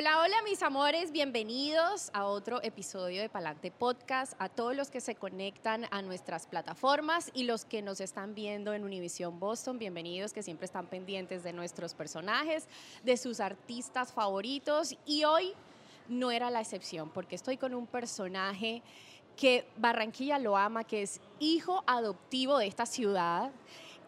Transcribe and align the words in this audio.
Hola, 0.00 0.22
hola 0.22 0.36
mis 0.44 0.62
amores, 0.62 1.12
bienvenidos 1.12 2.08
a 2.14 2.24
otro 2.24 2.62
episodio 2.62 3.20
de 3.20 3.28
Palante 3.28 3.70
Podcast, 3.70 4.32
a 4.38 4.48
todos 4.48 4.74
los 4.74 4.90
que 4.90 5.02
se 5.02 5.14
conectan 5.14 5.84
a 5.90 6.00
nuestras 6.00 6.46
plataformas 6.46 7.30
y 7.34 7.42
los 7.42 7.66
que 7.66 7.82
nos 7.82 8.00
están 8.00 8.34
viendo 8.34 8.72
en 8.72 8.82
Univision 8.82 9.38
Boston, 9.38 9.78
bienvenidos 9.78 10.32
que 10.32 10.42
siempre 10.42 10.64
están 10.64 10.86
pendientes 10.86 11.42
de 11.42 11.52
nuestros 11.52 11.92
personajes, 11.92 12.66
de 13.02 13.18
sus 13.18 13.40
artistas 13.40 14.10
favoritos. 14.10 14.96
Y 15.04 15.24
hoy 15.24 15.52
no 16.08 16.30
era 16.30 16.48
la 16.48 16.62
excepción 16.62 17.10
porque 17.10 17.36
estoy 17.36 17.58
con 17.58 17.74
un 17.74 17.86
personaje 17.86 18.82
que 19.36 19.66
Barranquilla 19.76 20.38
lo 20.38 20.56
ama, 20.56 20.82
que 20.84 21.02
es 21.02 21.20
hijo 21.40 21.84
adoptivo 21.86 22.56
de 22.56 22.68
esta 22.68 22.86
ciudad 22.86 23.52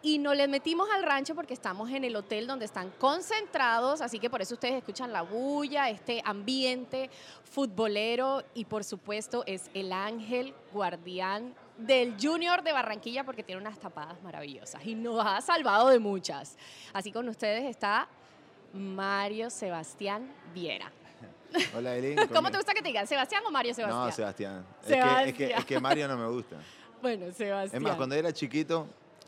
y 0.05 0.19
nos 0.19 0.35
les 0.35 0.49
metimos 0.49 0.89
al 0.93 1.01
rancho 1.01 1.33
porque 1.33 1.53
estamos 1.53 1.89
en 1.89 2.03
el 2.03 2.15
hotel 2.17 2.45
donde 2.45 2.65
están 2.65 2.91
concentrados, 2.99 4.01
así 4.01 4.19
que 4.19 4.29
por 4.29 4.41
eso 4.41 4.55
ustedes 4.55 4.75
escuchan 4.75 5.13
la 5.13 5.21
bulla, 5.21 5.89
este 5.89 6.21
ambiente 6.25 7.09
futbolero 7.45 8.43
y 8.53 8.65
por 8.65 8.83
supuesto 8.83 9.43
es 9.47 9.71
el 9.73 9.93
ángel 9.93 10.53
guardián 10.73 11.55
del 11.77 12.15
Junior 12.21 12.63
de 12.63 12.73
Barranquilla 12.73 13.23
porque 13.23 13.43
tiene 13.43 13.61
unas 13.61 13.79
tapadas 13.79 14.21
maravillosas 14.21 14.85
y 14.85 14.93
nos 14.93 15.25
ha 15.25 15.39
salvado 15.39 15.87
de 15.87 15.99
muchas. 15.99 16.57
Así 16.91 17.13
con 17.13 17.29
ustedes 17.29 17.63
está 17.63 18.09
Mario 18.73 19.49
Sebastián 19.49 20.29
Viera. 20.53 20.91
Hola, 21.77 21.95
Elin. 21.95 22.17
¿Cómo 22.33 22.51
te 22.51 22.57
gusta 22.57 22.73
que 22.73 22.81
te 22.81 22.89
digan? 22.89 23.07
¿Sebastián 23.07 23.41
o 23.47 23.51
Mario 23.51 23.73
Sebastián? 23.73 24.05
No, 24.05 24.11
Sebastián. 24.11 24.65
Sebastián. 24.81 25.27
Es, 25.29 25.33
que, 25.33 25.45
es, 25.45 25.51
que, 25.51 25.59
es 25.59 25.65
que 25.65 25.79
Mario 25.79 26.09
no 26.09 26.17
me 26.17 26.27
gusta. 26.27 26.57
Bueno, 27.03 27.25
Sebastián. 27.33 27.75
Es 27.75 27.81
más, 27.81 27.97
cuando 27.97 28.15
era 28.15 28.31
chiquito, 28.31 28.87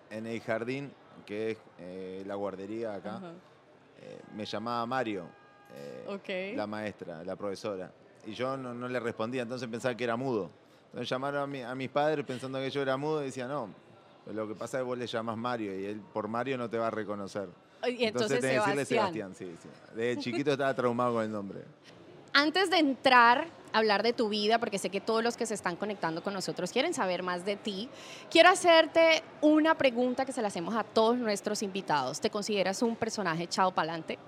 en 0.10 0.26
el 0.28 0.40
jardín, 0.42 0.92
que 1.26 1.52
es 1.52 1.58
eh, 1.80 2.24
la 2.26 2.36
guardería 2.36 2.94
acá, 2.96 3.18
Ajá. 3.18 3.32
eh, 4.02 4.20
me 4.36 4.46
llamaba 4.46 4.86
Mario, 4.86 5.28
eh, 5.76 6.06
Ok. 6.08 6.56
la 6.58 6.68
maestra, 6.68 7.24
la 7.24 7.36
profesora. 7.36 7.92
Y 8.26 8.34
yo 8.34 8.58
no, 8.58 8.74
no 8.74 8.88
le 8.88 9.00
respondía, 9.00 9.42
entonces 9.44 9.68
pensaba 9.70 9.96
que 9.96 10.04
era 10.04 10.16
mudo. 10.16 10.50
Entonces 10.88 11.10
llamaron 11.10 11.42
a, 11.42 11.48
mi- 11.48 11.62
a 11.62 11.76
mis 11.76 11.90
padres 11.90 12.26
pensando 12.26 12.58
que 12.60 12.70
yo 12.70 12.82
era 12.82 12.98
mudo 12.98 13.22
y 13.22 13.26
decía, 13.26 13.48
no, 13.48 13.70
lo 14.32 14.48
que 14.48 14.56
pasa 14.56 14.78
es 14.78 14.82
que 14.82 14.86
vos 14.88 14.98
le 14.98 15.08
llamás 15.08 15.38
Mario 15.38 15.78
y 15.80 15.86
él 15.86 16.02
por 16.14 16.28
Mario 16.28 16.58
no 16.58 16.70
te 16.70 16.78
va 16.78 16.88
a 16.88 16.92
reconocer. 16.92 17.50
Y 17.88 18.04
entonces, 18.06 18.40
tenés 18.40 18.54
que 18.54 18.60
decirle 18.60 18.86
Sebastián. 18.86 19.36
Sí, 19.36 19.56
sí. 19.62 19.70
Desde 19.96 20.20
chiquito 20.22 20.52
estaba 20.54 20.74
traumado 20.74 21.14
con 21.16 21.24
el 21.24 21.32
nombre. 21.32 21.60
Antes 22.38 22.70
de 22.70 22.80
entrar 22.80 23.48
a 23.72 23.78
hablar 23.78 24.04
de 24.04 24.12
tu 24.12 24.28
vida, 24.28 24.60
porque 24.60 24.78
sé 24.78 24.90
que 24.90 25.00
todos 25.00 25.24
los 25.24 25.38
que 25.38 25.46
se 25.46 25.54
están 25.54 25.78
conectando 25.78 26.22
con 26.22 26.34
nosotros 26.34 26.70
quieren 26.74 26.94
saber 26.94 27.24
más 27.24 27.46
de 27.46 27.56
ti, 27.56 27.88
quiero 28.30 28.50
hacerte 28.50 29.24
una 29.40 29.76
pregunta 29.76 30.26
que 30.26 30.34
se 30.34 30.42
la 30.42 30.50
hacemos 30.50 30.76
a 30.76 30.84
todos 30.84 31.18
nuestros 31.18 31.64
invitados. 31.64 32.20
¿Te 32.20 32.30
consideras 32.30 32.82
un 32.82 32.98
personaje 32.98 33.44
echado 33.44 33.72
para 33.72 33.94
adelante? 33.94 34.20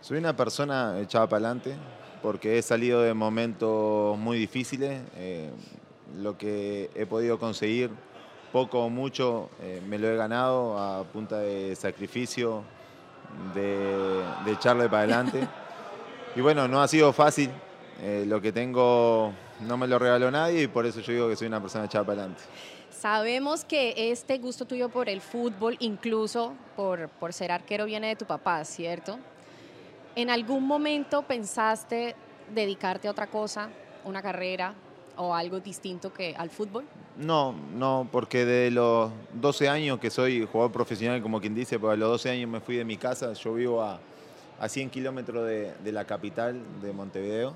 Soy 0.00 0.16
una 0.16 0.34
persona 0.34 0.98
echada 0.98 1.26
para 1.26 1.48
adelante 1.48 1.76
porque 2.22 2.56
he 2.56 2.62
salido 2.62 3.02
de 3.02 3.12
momentos 3.12 4.16
muy 4.16 4.38
difíciles. 4.38 5.02
eh, 5.16 5.50
lo 6.16 6.38
que 6.38 6.88
he 6.94 7.04
podido 7.04 7.38
conseguir, 7.38 7.90
poco 8.52 8.82
o 8.82 8.88
mucho, 8.88 9.50
eh, 9.60 9.82
me 9.86 9.98
lo 9.98 10.08
he 10.08 10.16
ganado 10.16 10.78
a 10.78 11.04
punta 11.04 11.40
de 11.40 11.76
sacrificio, 11.76 12.62
de, 13.52 14.24
de 14.46 14.52
echarle 14.52 14.88
para 14.88 15.00
adelante. 15.00 15.46
Y 16.36 16.42
bueno, 16.42 16.68
no 16.68 16.82
ha 16.82 16.86
sido 16.86 17.12
fácil. 17.14 17.50
eh, 18.02 18.24
lo 18.26 18.42
que 18.42 18.52
tengo 18.52 19.32
no 19.60 19.78
me 19.78 19.86
lo 19.86 19.98
regaló 19.98 20.30
nadie 20.30 20.64
y 20.64 20.66
por 20.66 20.84
eso 20.84 21.00
yo 21.00 21.12
digo 21.14 21.28
que 21.30 21.36
soy 21.36 21.46
una 21.48 21.62
persona 21.62 21.86
echada 21.86 22.04
para 22.04 22.20
adelante. 22.20 22.42
Sabemos 22.90 23.64
que 23.64 24.10
este 24.10 24.36
gusto 24.36 24.66
tuyo 24.66 24.90
por 24.90 25.08
el 25.08 25.22
fútbol, 25.22 25.76
incluso 25.80 26.52
por, 26.76 27.08
por 27.08 27.32
ser 27.32 27.50
arquero, 27.52 27.86
viene 27.86 28.08
de 28.08 28.16
tu 28.16 28.26
papá, 28.26 28.62
¿cierto? 28.66 29.18
¿En 30.14 30.28
algún 30.28 30.66
momento 30.66 31.22
pensaste 31.22 32.14
dedicarte 32.54 33.08
a 33.08 33.12
otra 33.12 33.28
cosa, 33.28 33.70
una 34.04 34.20
carrera 34.20 34.74
o 35.16 35.34
algo 35.34 35.60
distinto 35.60 36.12
que 36.12 36.34
al 36.36 36.50
fútbol? 36.50 36.84
No, 37.16 37.54
no, 37.74 38.06
porque 38.12 38.44
de 38.44 38.70
los 38.70 39.10
12 39.32 39.70
años 39.70 39.98
que 39.98 40.10
soy 40.10 40.46
jugador 40.50 40.70
profesional, 40.72 41.22
como 41.22 41.40
quien 41.40 41.54
dice, 41.54 41.78
pues 41.78 41.94
a 41.94 41.96
los 41.96 42.10
12 42.10 42.30
años 42.30 42.50
me 42.50 42.60
fui 42.60 42.76
de 42.76 42.84
mi 42.84 42.98
casa, 42.98 43.32
yo 43.32 43.54
vivo 43.54 43.82
a, 43.82 43.98
a 44.60 44.68
100 44.68 44.90
kilómetros 44.90 45.46
de, 45.46 45.72
de 45.84 45.92
la 45.92 46.04
capital 46.04 46.60
de 46.82 46.92
Montevideo, 46.92 47.54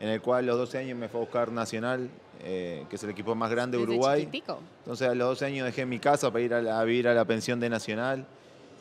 en 0.00 0.08
el 0.08 0.20
cual 0.20 0.44
a 0.44 0.46
los 0.48 0.58
12 0.58 0.78
años 0.78 0.98
me 0.98 1.08
fue 1.08 1.20
a 1.20 1.24
buscar 1.24 1.52
Nacional, 1.52 2.08
eh, 2.42 2.84
que 2.90 2.96
es 2.96 3.02
el 3.04 3.10
equipo 3.10 3.34
más 3.34 3.50
grande 3.50 3.76
de 3.78 3.82
Uruguay. 3.84 4.20
chiquitico. 4.20 4.58
Entonces 4.80 5.08
a 5.08 5.14
los 5.14 5.28
12 5.28 5.44
años 5.46 5.66
dejé 5.66 5.86
mi 5.86 5.98
casa 5.98 6.30
para 6.30 6.44
ir 6.44 6.54
a, 6.54 6.60
la- 6.62 6.80
a 6.80 6.84
vivir 6.84 7.08
a 7.08 7.14
la 7.14 7.24
pensión 7.24 7.60
de 7.60 7.68
Nacional 7.68 8.24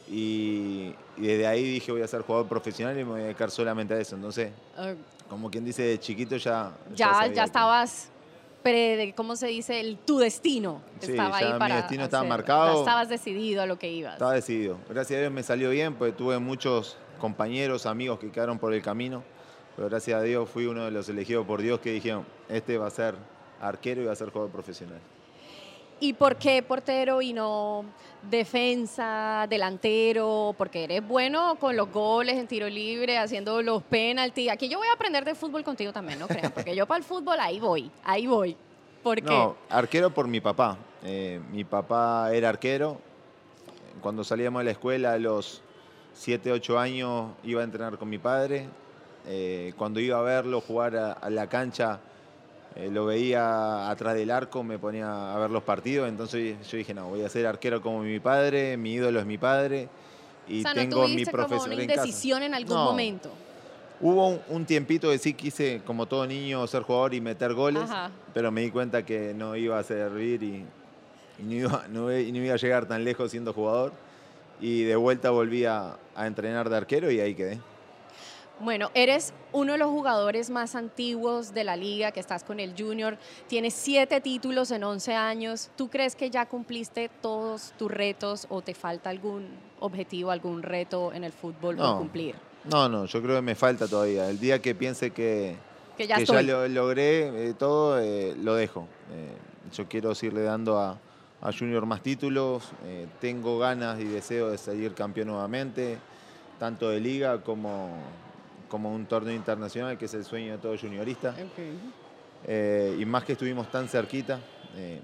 y, 0.10 0.94
y 1.18 1.22
desde 1.22 1.48
ahí 1.48 1.64
dije 1.64 1.92
voy 1.92 2.02
a 2.02 2.08
ser 2.08 2.22
jugador 2.22 2.48
profesional 2.48 2.94
y 3.00 3.04
me 3.04 3.12
voy 3.12 3.22
a 3.22 3.24
dedicar 3.26 3.52
solamente 3.52 3.94
a 3.94 4.00
eso. 4.00 4.16
Entonces, 4.16 4.50
Eh, 4.80 4.96
como 5.30 5.50
quien 5.50 5.66
dice, 5.66 5.82
de 5.84 6.00
chiquito 6.00 6.36
ya... 6.38 6.72
ya, 6.96 7.28
ya 7.28 7.44
estabas 7.46 8.10
pre, 8.62 9.14
¿cómo 9.16 9.36
se 9.36 9.48
dice? 9.48 9.80
El, 9.80 9.98
tu 9.98 10.20
destino 10.20 10.82
Sí, 11.02 11.12
estaba 11.12 11.40
ya 11.40 11.48
ahí 11.48 11.54
mi 11.54 11.60
para 11.60 11.76
destino 11.78 12.04
estaba 12.04 12.22
hacer- 12.22 12.30
marcado. 12.30 12.74
ya 12.76 12.80
estabas 12.80 13.10
decidido 13.10 13.62
a 13.62 13.66
lo 13.66 13.78
que 13.78 13.92
ibas. 13.92 14.14
Estaba 14.14 14.34
decidido. 14.34 14.78
Gracias 14.90 15.18
a 15.18 15.22
Dios 15.22 15.34
me 15.34 15.44
salió 15.44 15.70
bien, 15.70 15.94
porque 15.96 16.14
tuve 16.14 16.38
muchos 16.40 16.98
compañeros, 17.24 17.86
amigos 17.86 18.20
que 18.20 18.30
quedaron 18.30 18.60
por 18.60 18.74
el 18.74 18.82
camino. 18.82 19.24
Pero 19.78 19.88
gracias 19.88 20.20
a 20.20 20.22
Dios 20.22 20.50
fui 20.50 20.66
uno 20.66 20.84
de 20.84 20.92
los 20.92 21.08
elegidos 21.08 21.48
por 21.48 21.62
Dios 21.62 21.80
que 21.80 21.94
dijeron, 21.94 22.26
este 22.50 22.78
va 22.78 22.88
a 22.88 22.90
ser 22.90 23.16
arquero 23.62 24.02
y 24.02 24.06
va 24.06 24.12
a 24.12 24.16
ser 24.18 24.30
jugador 24.30 24.52
profesional. 24.52 25.00
¿Y 26.02 26.12
por 26.12 26.36
qué 26.36 26.62
portero 26.64 27.22
y 27.22 27.32
no 27.32 27.86
defensa, 28.30 29.48
delantero? 29.50 30.54
Porque 30.58 30.84
eres 30.84 31.08
bueno 31.08 31.56
con 31.62 31.78
los 31.78 31.90
goles 31.94 32.36
en 32.36 32.46
tiro 32.46 32.68
libre, 32.68 33.18
haciendo 33.18 33.62
los 33.62 33.82
penaltis. 33.84 34.52
Aquí 34.52 34.68
yo 34.68 34.80
voy 34.80 34.90
a 34.90 34.94
aprender 34.94 35.24
de 35.24 35.34
fútbol 35.34 35.64
contigo 35.64 35.94
también, 35.94 36.20
no 36.20 36.28
crean, 36.28 36.52
porque 36.52 36.76
yo 36.76 36.86
para 36.86 36.98
el 36.98 37.06
fútbol 37.06 37.40
ahí 37.40 37.58
voy, 37.58 37.90
ahí 38.04 38.28
voy. 38.28 38.58
¿Por 39.02 39.22
qué? 39.22 39.32
No, 39.32 39.56
arquero 39.70 40.14
por 40.14 40.28
mi 40.28 40.42
papá. 40.42 40.78
Eh, 41.06 41.40
mi 41.54 41.64
papá 41.64 42.34
era 42.34 42.50
arquero. 42.50 43.00
Cuando 44.02 44.26
salíamos 44.26 44.60
de 44.60 44.66
la 44.66 44.72
escuela 44.72 45.14
a 45.14 45.18
los 45.18 45.63
7, 46.14 46.52
8 46.52 46.80
años 46.80 47.32
iba 47.44 47.62
a 47.62 47.64
entrenar 47.64 47.98
con 47.98 48.10
mi 48.10 48.18
padre. 48.18 48.68
Eh, 49.26 49.74
cuando 49.78 50.00
iba 50.00 50.20
a 50.20 50.22
verlo 50.22 50.62
jugar 50.62 50.96
a, 50.96 51.14
a 51.14 51.30
la 51.30 51.48
cancha, 51.48 52.00
eh, 52.76 52.90
lo 52.92 53.06
veía 53.06 53.90
atrás 53.90 54.16
del 54.16 54.32
arco, 54.32 54.64
me 54.64 54.78
ponía 54.80 55.34
a 55.34 55.38
ver 55.40 55.50
los 55.50 55.64
partidos. 55.64 56.10
Entonces 56.10 56.56
yo 56.70 56.78
dije, 56.78 56.94
no, 56.94 57.10
voy 57.10 57.24
a 57.24 57.30
ser 57.30 57.46
arquero 57.48 57.82
como 57.82 58.00
mi 58.02 58.20
padre, 58.20 58.78
mi 58.78 58.94
ídolo 58.94 59.20
es 59.20 59.26
mi 59.26 59.38
padre. 59.38 59.88
Y 60.48 60.60
o 60.60 60.62
sea, 60.64 60.74
tengo 60.74 61.02
no 61.02 61.08
mi 61.08 61.14
tuviste 61.14 61.32
como 61.32 61.48
profesor 61.48 61.72
una 61.74 61.82
en 61.82 61.88
casa. 61.90 62.02
indecisión 62.02 62.44
en 62.44 62.54
algún 62.54 62.76
No. 62.76 62.86
momento. 62.86 63.30
Hubo 64.02 64.28
un, 64.28 64.42
un 64.50 64.66
tiempito 64.66 65.10
que 65.10 65.18
sí 65.18 65.34
quise, 65.34 65.82
como 65.86 66.06
todo 66.08 66.28
niño, 66.28 66.68
ser 66.68 66.82
jugador 66.84 67.14
y 67.14 67.22
meter 67.22 67.54
goles, 67.54 67.84
Ajá. 67.84 68.12
pero 68.34 68.52
me 68.52 68.60
di 68.62 68.70
cuenta 68.70 69.06
que 69.06 69.34
no 69.34 69.56
iba 69.56 69.80
a 69.80 69.84
servir 69.84 70.44
y, 70.44 70.66
y 71.40 71.44
no, 71.44 71.54
iba, 71.54 71.86
no 71.90 72.12
iba 72.12 72.54
a 72.54 72.58
llegar 72.58 72.86
tan 72.86 73.06
lejos 73.06 73.32
siendo 73.32 73.54
jugador. 73.54 73.94
Y 74.62 74.84
de 74.84 74.96
vuelta 74.96 75.30
volví 75.32 75.66
a, 75.66 75.98
a 76.16 76.28
entrenar 76.28 76.70
de 76.70 76.78
arquero 76.78 77.12
y 77.12 77.20
ahí 77.20 77.36
quedé. 77.36 77.60
Bueno, 78.60 78.92
eres 78.94 79.34
uno 79.52 79.74
de 79.74 79.78
los 79.80 79.90
jugadores 79.90 80.50
más 80.50 80.76
antiguos 80.76 81.54
de 81.54 81.64
la 81.64 81.76
liga, 81.76 82.12
que 82.12 82.20
estás 82.20 82.44
con 82.44 82.60
el 82.60 82.76
Junior, 82.78 83.18
tienes 83.48 83.74
siete 83.74 84.22
títulos 84.22 84.72
en 84.72 84.84
11 84.84 85.16
años. 85.16 85.70
¿Tú 85.76 85.90
crees 85.90 86.16
que 86.16 86.30
ya 86.30 86.46
cumpliste 86.46 87.10
todos 87.22 87.74
tus 87.78 87.92
retos 87.92 88.46
o 88.50 88.62
te 88.62 88.74
falta 88.74 89.10
algún 89.10 89.48
objetivo, 89.80 90.32
algún 90.32 90.62
reto 90.64 91.12
en 91.14 91.24
el 91.24 91.32
fútbol 91.34 91.76
por 91.76 91.86
No. 91.86 91.98
cumplir? 91.98 92.36
No, 92.72 92.88
no, 92.88 93.06
yo 93.06 93.22
creo 93.22 93.36
que 93.36 93.42
me 93.42 93.56
falta 93.56 93.88
todavía. 93.88 94.30
El 94.30 94.40
día 94.40 94.62
que 94.62 94.74
piense 94.76 95.12
que, 95.12 95.58
Que 95.98 96.08
ya 96.08 96.18
que 96.24 96.44
lo- 96.44 96.68
logré 96.70 97.50
eh, 97.50 97.54
todo, 97.56 98.00
eh, 98.00 98.34
lo 98.42 98.54
dejo. 98.56 98.88
Eh, 99.12 99.36
yo 99.76 99.88
quiero 99.90 100.16
seguirle 100.16 100.44
dando 100.44 100.80
a, 100.80 100.98
a 101.44 101.52
Junior 101.52 101.86
más 101.86 102.02
títulos. 102.02 102.72
eh, 102.86 103.06
tengo 103.20 103.60
ganas 103.60 104.00
y 104.00 104.06
deseo 104.06 104.50
de 104.50 104.58
salir 104.58 104.94
campeón 104.94 105.28
nuevamente, 105.28 105.98
tanto 106.60 106.90
de 106.90 107.00
liga 107.00 107.42
como, 107.42 107.90
como 108.70 108.94
un 108.94 109.06
torneo 109.06 109.36
internacional, 109.36 109.98
que 109.98 110.06
es 110.06 110.14
el 110.14 110.24
sueño 110.24 110.54
de 110.54 110.58
todo 110.58 110.78
juniorista. 110.78 111.36
Eh, 112.48 112.98
y 113.00 113.06
más 113.06 113.24
que 113.26 113.34
estuvimos 113.34 113.70
tan 113.72 113.88
cerquita, 113.88 114.40
eh, 114.78 115.00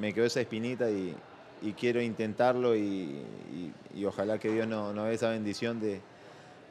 me 0.00 0.12
quedó 0.12 0.24
esa 0.26 0.40
espinita 0.40 0.88
y, 0.90 1.14
y 1.62 1.72
quiero 1.72 2.00
intentarlo 2.00 2.74
y, 2.76 2.80
y- 2.80 3.72
y 3.94 4.04
ojalá 4.04 4.38
que 4.38 4.50
Dios 4.50 4.66
nos 4.68 4.94
no 4.94 5.04
dé 5.04 5.14
esa 5.14 5.30
bendición 5.30 5.80
de, 5.80 6.00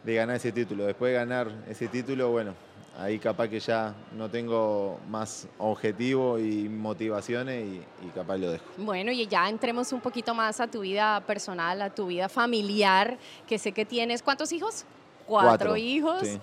de 0.06 0.16
ganar 0.16 0.38
ese 0.38 0.51
título. 0.54 0.86
Después 0.86 1.12
de 1.12 1.16
ganar 1.19 1.51
ese 1.69 1.88
título, 1.89 2.30
bueno, 2.31 2.54
ahí 2.97 3.19
capaz 3.19 3.47
que 3.47 3.59
ya 3.59 3.94
no 4.15 4.30
tengo 4.30 5.00
más 5.09 5.47
objetivo 5.57 6.38
y 6.39 6.68
motivaciones 6.69 7.65
y, 7.65 8.06
y 8.06 8.09
capaz 8.13 8.38
lo 8.38 8.51
dejo. 8.51 8.65
Bueno, 8.77 9.12
y 9.12 9.25
ya 9.27 9.47
entremos 9.50 9.91
un 9.94 10.01
poquito 10.01 10.33
más 10.33 10.59
a 10.59 10.68
tu 10.68 10.81
vida 10.81 11.21
personal, 11.21 11.81
a 11.81 11.89
tu 11.89 12.07
vida 12.07 12.30
familiar, 12.30 13.18
que 13.47 13.57
sé 13.57 13.71
que 13.71 13.86
tienes, 13.86 14.21
¿cuántos 14.24 14.51
hijos? 14.51 14.86
Cuatro, 15.25 15.50
Cuatro, 15.50 15.77
hijos. 15.77 16.21
sí. 16.27 16.39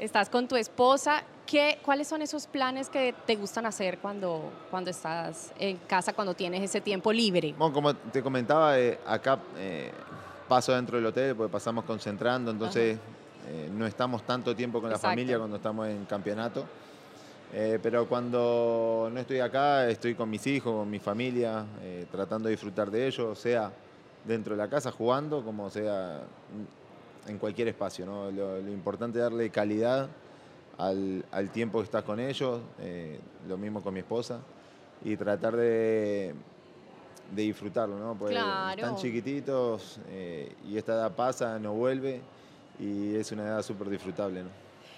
Estás 0.00 0.28
con 0.28 0.48
tu 0.48 0.56
esposa. 0.56 1.22
¿Qué, 1.46 1.78
¿Cuáles 1.84 2.08
son 2.08 2.20
esos 2.20 2.48
planes 2.48 2.90
que 2.90 3.14
te 3.26 3.36
gustan 3.36 3.64
hacer 3.64 3.98
cuando, 3.98 4.50
cuando 4.68 4.90
estás 4.90 5.52
en 5.56 5.76
casa, 5.76 6.12
cuando 6.12 6.34
tienes 6.34 6.62
ese 6.62 6.80
tiempo 6.80 7.12
libre? 7.12 7.54
Bueno, 7.56 7.72
como 7.72 7.94
te 7.94 8.20
comentaba, 8.20 8.76
eh, 8.78 8.98
acá 9.06 9.38
eh, 9.56 9.92
paso 10.48 10.72
dentro 10.72 10.96
del 10.96 11.06
hotel 11.06 11.36
porque 11.36 11.52
pasamos 11.52 11.84
concentrando, 11.84 12.50
entonces 12.50 12.98
eh, 13.48 13.68
no 13.72 13.86
estamos 13.86 14.22
tanto 14.24 14.54
tiempo 14.54 14.80
con 14.80 14.90
la 14.90 14.98
familia 14.98 15.38
cuando 15.38 15.56
estamos 15.56 15.88
en 15.88 16.04
campeonato. 16.04 16.64
Eh, 17.52 17.78
pero 17.82 18.08
cuando 18.08 19.08
no 19.12 19.20
estoy 19.20 19.38
acá, 19.38 19.88
estoy 19.88 20.14
con 20.14 20.28
mis 20.28 20.44
hijos, 20.46 20.72
con 20.74 20.90
mi 20.90 20.98
familia, 20.98 21.64
eh, 21.82 22.06
tratando 22.10 22.48
de 22.48 22.52
disfrutar 22.52 22.90
de 22.90 23.06
ellos, 23.06 23.38
sea 23.38 23.70
dentro 24.24 24.56
de 24.56 24.62
la 24.62 24.68
casa 24.68 24.90
jugando, 24.90 25.44
como 25.44 25.70
sea 25.70 26.22
en 27.28 27.38
cualquier 27.38 27.68
espacio. 27.68 28.06
¿no? 28.06 28.30
Lo, 28.30 28.60
lo 28.60 28.70
importante 28.72 29.18
es 29.18 29.22
darle 29.22 29.50
calidad 29.50 30.08
al, 30.78 31.24
al 31.30 31.50
tiempo 31.50 31.78
que 31.78 31.84
estás 31.84 32.02
con 32.02 32.18
ellos, 32.18 32.60
eh, 32.80 33.20
lo 33.46 33.56
mismo 33.56 33.82
con 33.82 33.94
mi 33.94 34.00
esposa, 34.00 34.40
y 35.04 35.16
tratar 35.16 35.54
de, 35.54 36.34
de 37.36 37.42
disfrutarlo, 37.42 37.98
¿no? 37.98 38.16
Porque 38.18 38.34
Claro. 38.34 38.70
están 38.70 38.96
chiquititos 38.96 40.00
y 40.66 40.76
esta 40.76 40.94
edad 40.94 41.12
pasa, 41.12 41.58
no 41.60 41.74
vuelve, 41.74 42.20
y 42.78 43.14
es 43.16 43.30
una 43.32 43.44
edad 43.44 43.62
súper 43.62 43.88
disfrutable, 43.90 44.42
¿no? 44.42 44.48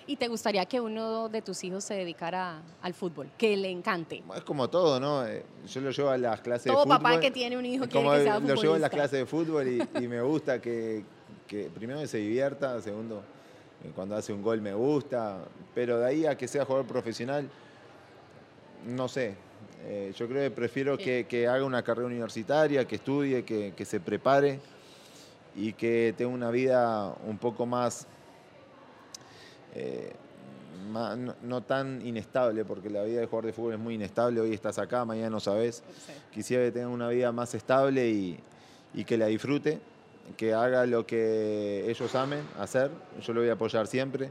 ¿Y 0.09 0.15
te 0.17 0.29
gustaría 0.29 0.65
que 0.67 0.81
uno 0.81 1.29
de 1.29 1.43
tus 1.43 1.65
hijos 1.65 1.83
se 1.83 1.95
dedicara 1.95 2.63
al 2.81 2.95
fútbol? 2.95 3.29
Que 3.37 3.57
le 3.57 3.69
encante. 3.71 4.23
Es 4.37 4.45
como 4.45 4.71
todo, 4.71 5.01
¿no? 5.01 5.27
Eh, 5.27 5.45
Yo 5.67 5.81
lo 5.81 5.91
llevo 5.91 6.11
a 6.11 6.17
las 6.17 6.41
clases 6.43 6.71
Todo 6.73 6.85
de 6.85 6.85
fútbol. 6.85 7.03
papá 7.03 7.21
que 7.21 7.31
tiene 7.33 7.57
un 7.59 7.67
hijo 7.67 7.89
quiere 7.89 8.09
que 8.19 8.23
sea 8.23 8.35
Lo 8.39 8.41
llevo 8.41 8.53
a 8.53 8.57
futbolista. 8.57 8.79
las 8.79 8.91
clases 8.91 9.19
de 9.19 9.27
fútbol 9.27 9.67
y, 9.67 9.83
y 10.05 10.07
me 10.07 10.21
gusta 10.23 10.61
que, 10.61 11.03
que 11.49 11.71
primero 11.75 11.99
que 11.99 12.07
se 12.07 12.19
divierta, 12.19 12.81
segundo, 12.81 13.21
eh, 13.85 13.91
cuando 13.97 14.15
hace 14.15 14.33
un 14.33 14.43
gol 14.43 14.61
me 14.61 14.75
gusta, 14.75 15.39
pero 15.75 15.99
de 15.99 16.07
ahí 16.07 16.25
a 16.27 16.37
que 16.39 16.47
sea 16.47 16.65
jugador 16.65 16.87
profesional, 16.87 17.49
no 18.87 19.09
sé. 19.09 19.35
Eh, 19.87 20.13
yo 20.17 20.29
creo 20.29 20.49
que 20.49 20.55
prefiero 20.55 20.97
que, 20.97 21.27
que 21.29 21.49
haga 21.49 21.65
una 21.65 21.83
carrera 21.83 22.07
universitaria, 22.07 22.87
que 22.87 22.95
estudie, 22.97 23.45
que, 23.45 23.73
que 23.77 23.85
se 23.85 23.99
prepare 23.99 24.61
y 25.57 25.73
que 25.73 26.15
tenga 26.17 26.31
una 26.33 26.51
vida 26.51 27.15
un 27.27 27.39
poco 27.39 27.65
más, 27.67 28.07
eh, 29.75 30.13
ma- 30.91 31.17
no, 31.17 31.35
no 31.43 31.63
tan 31.63 32.05
inestable, 32.07 32.65
porque 32.65 32.91
la 32.91 33.03
vida 33.03 33.21
de 33.21 33.27
jugador 33.27 33.47
de 33.47 33.53
fútbol 33.53 33.73
es 33.75 33.79
muy 33.79 33.95
inestable, 33.95 34.41
hoy 34.41 34.53
estás 34.55 34.79
acá, 34.79 35.05
mañana 35.05 35.31
no 35.31 35.41
sabes. 35.41 35.83
Quisiera 36.33 36.65
que 36.65 36.73
tenga 36.73 36.89
una 36.89 37.09
vida 37.09 37.33
más 37.33 37.55
estable 37.55 38.09
y, 38.09 38.39
y 38.95 39.05
que 39.05 39.17
la 39.17 39.27
disfrute, 39.27 39.79
que 40.37 40.53
haga 40.55 40.85
lo 40.87 41.07
que 41.07 41.89
ellos 41.89 42.15
amen 42.15 42.43
hacer, 42.59 42.91
yo 43.23 43.33
lo 43.33 43.41
voy 43.41 43.49
a 43.49 43.55
apoyar 43.55 43.87
siempre, 43.87 44.31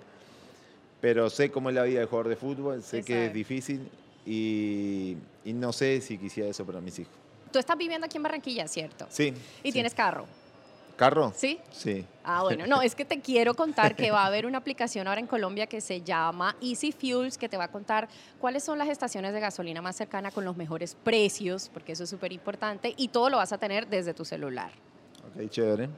pero 1.02 1.30
sé 1.30 1.50
cómo 1.52 1.70
es 1.70 1.76
la 1.76 1.84
vida 1.84 2.02
de 2.02 2.06
jugador 2.06 2.28
de 2.30 2.36
fútbol, 2.36 2.84
sé 2.84 3.04
que 3.04 3.14
Exacto. 3.14 3.28
es 3.28 3.34
difícil 3.34 3.90
y, 4.26 5.18
y 5.44 5.54
no 5.54 5.72
sé 5.74 6.02
si 6.02 6.18
quisiera 6.18 6.50
eso 6.50 6.66
para 6.66 6.82
mis 6.82 7.00
hijos. 7.00 7.14
Tú 7.52 7.60
estás 7.60 7.78
viviendo 7.78 8.06
aquí 8.06 8.18
en 8.18 8.24
Barranquilla, 8.24 8.68
¿cierto? 8.68 9.06
Sí. 9.10 9.34
Y 9.64 9.68
sí. 9.70 9.72
tienes 9.72 9.94
carro, 9.94 10.26
carro? 10.96 11.34
¿sí? 11.36 11.60
Sí. 11.72 12.06
Ah, 12.24 12.42
bueno, 12.42 12.66
no, 12.66 12.82
es 12.82 12.96
que 12.96 13.06
te 13.06 13.22
quiero 13.22 13.54
contar 13.54 13.96
que 13.96 14.10
va 14.10 14.24
a 14.24 14.26
haber 14.26 14.46
una 14.46 14.58
aplicación 14.58 15.08
ahora 15.08 15.20
en 15.20 15.28
Colombia 15.28 15.68
que 15.68 15.80
se 15.80 16.02
llama 16.02 16.56
Easy 16.62 16.92
Fuels, 16.92 17.38
que 17.38 17.48
te 17.48 17.58
va 17.58 17.66
a 17.66 17.72
contar 17.72 18.08
cuáles 18.40 18.64
son 18.64 18.80
las 18.80 18.90
estaciones 18.90 19.34
de 19.34 19.40
gasolina 19.40 19.82
más 19.82 19.96
cercanas 19.96 20.34
con 20.34 20.44
los 20.44 20.58
mejores 20.58 20.96
precios, 20.96 21.70
porque 21.72 21.92
eso 21.92 22.04
es 22.04 22.10
súper 22.10 22.32
importante, 22.32 22.94
y 22.98 23.10
todo 23.10 23.30
lo 23.30 23.38
vas 23.38 23.54
a 23.54 23.58
tener 23.58 23.88
desde 23.88 24.14
tu 24.14 24.26
celular. 24.26 24.72
Ok, 25.28 25.50
chévere. 25.50 25.90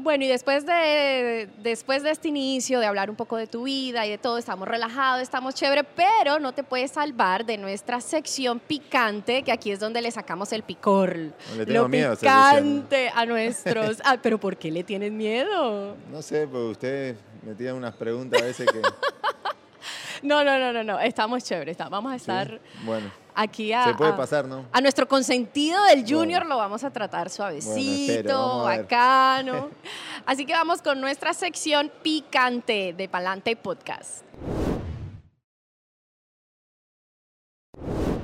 Bueno, 0.00 0.24
y 0.24 0.28
después 0.28 0.64
de, 0.64 1.48
después 1.58 2.04
de 2.04 2.10
este 2.12 2.28
inicio, 2.28 2.78
de 2.78 2.86
hablar 2.86 3.10
un 3.10 3.16
poco 3.16 3.36
de 3.36 3.48
tu 3.48 3.64
vida 3.64 4.06
y 4.06 4.10
de 4.10 4.18
todo, 4.18 4.38
estamos 4.38 4.68
relajados, 4.68 5.20
estamos 5.20 5.56
chévere, 5.56 5.82
pero 5.82 6.38
no 6.38 6.52
te 6.52 6.62
puedes 6.62 6.92
salvar 6.92 7.44
de 7.44 7.58
nuestra 7.58 8.00
sección 8.00 8.60
picante, 8.60 9.42
que 9.42 9.50
aquí 9.50 9.72
es 9.72 9.80
donde 9.80 10.00
le 10.00 10.12
sacamos 10.12 10.52
el 10.52 10.62
picor. 10.62 11.16
Le 11.56 11.66
tengo 11.66 11.82
lo 11.82 11.88
miedo 11.88 12.14
picante 12.16 13.10
a 13.12 13.26
nuestros... 13.26 13.98
Ah, 14.04 14.16
pero 14.22 14.38
¿por 14.38 14.56
qué 14.56 14.70
le 14.70 14.84
tienes 14.84 15.10
miedo? 15.10 15.96
No 16.12 16.22
sé, 16.22 16.46
porque 16.46 16.68
ustedes 16.70 17.16
me 17.42 17.54
tiran 17.56 17.74
unas 17.74 17.94
preguntas 17.96 18.40
a 18.40 18.44
veces 18.44 18.70
que... 18.70 18.80
No, 20.22 20.42
no, 20.44 20.58
no, 20.58 20.72
no, 20.72 20.82
no, 20.82 20.98
estamos 21.00 21.44
chéveres, 21.44 21.72
está- 21.72 21.88
vamos 21.88 22.12
a 22.12 22.16
Sí, 22.16 22.22
estar 22.22 22.60
Bueno, 22.84 23.08
aquí 23.38 23.72
a... 23.72 23.84
se 23.84 23.94
puede 23.94 24.10
a- 24.12 24.16
pasar, 24.16 24.46
¿no? 24.46 24.66
A 24.72 24.80
nuestro 24.80 25.06
consentido 25.06 25.82
del 25.84 26.02
Bueno. 26.02 26.18
Junior 26.18 26.46
lo 26.46 26.56
vamos 26.56 26.82
a 26.84 26.90
tratar 26.90 27.30
suavecito, 27.30 28.64
ver. 28.66 28.82
bacano. 28.82 29.70
Así 30.26 30.44
que 30.44 30.52
vamos 30.52 30.82
con 30.82 31.00
nuestra 31.00 31.32
sección 31.32 31.90
picante 32.02 32.92
de 32.96 33.08
Palante 33.08 33.54
Podcast. 33.56 34.24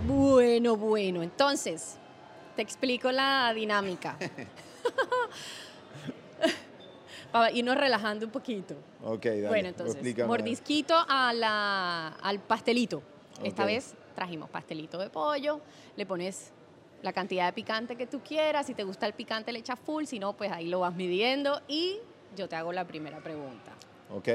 Bueno, 0.07 0.77
bueno, 0.77 1.23
entonces 1.23 1.97
te 2.57 2.63
explico 2.63 3.11
la 3.13 3.53
dinámica. 3.55 4.17
Para 7.33 7.51
irnos 7.51 7.77
relajando 7.77 8.27
un 8.27 8.33
poquito. 8.33 8.75
Ok, 9.03 9.25
dale. 9.25 9.49
Bueno, 9.49 9.69
entonces, 9.69 9.95
explícame. 9.97 10.29
mordisquito 10.29 10.95
a 11.09 11.33
la, 11.33 12.09
al 12.23 12.39
pastelito. 12.39 13.03
Esta 13.43 13.65
vez 13.65 13.95
trajimos 14.15 14.51
pastelito 14.51 14.99
de 14.99 15.11
pollo, 15.11 15.61
le 15.97 16.07
pones 16.07 16.53
la 17.03 17.13
cantidad 17.13 17.47
de 17.47 17.53
picante 17.53 17.97
que 17.97 18.07
tú 18.07 18.21
quieras, 18.21 18.67
si 18.67 18.75
te 18.75 18.83
gusta 18.83 19.07
el 19.07 19.13
picante 19.13 19.53
le 19.53 19.59
echas 19.59 19.79
full, 19.79 20.05
si 20.05 20.19
no, 20.19 20.33
pues 20.33 20.51
ahí 20.51 20.69
lo 20.69 20.81
vas 20.81 20.95
midiendo 20.95 21.61
y 21.69 21.99
yo 22.35 22.49
te 22.49 22.57
hago 22.57 22.73
la 22.73 22.87
primera 22.87 23.19
pregunta. 23.19 23.73
Ok. 24.11 24.29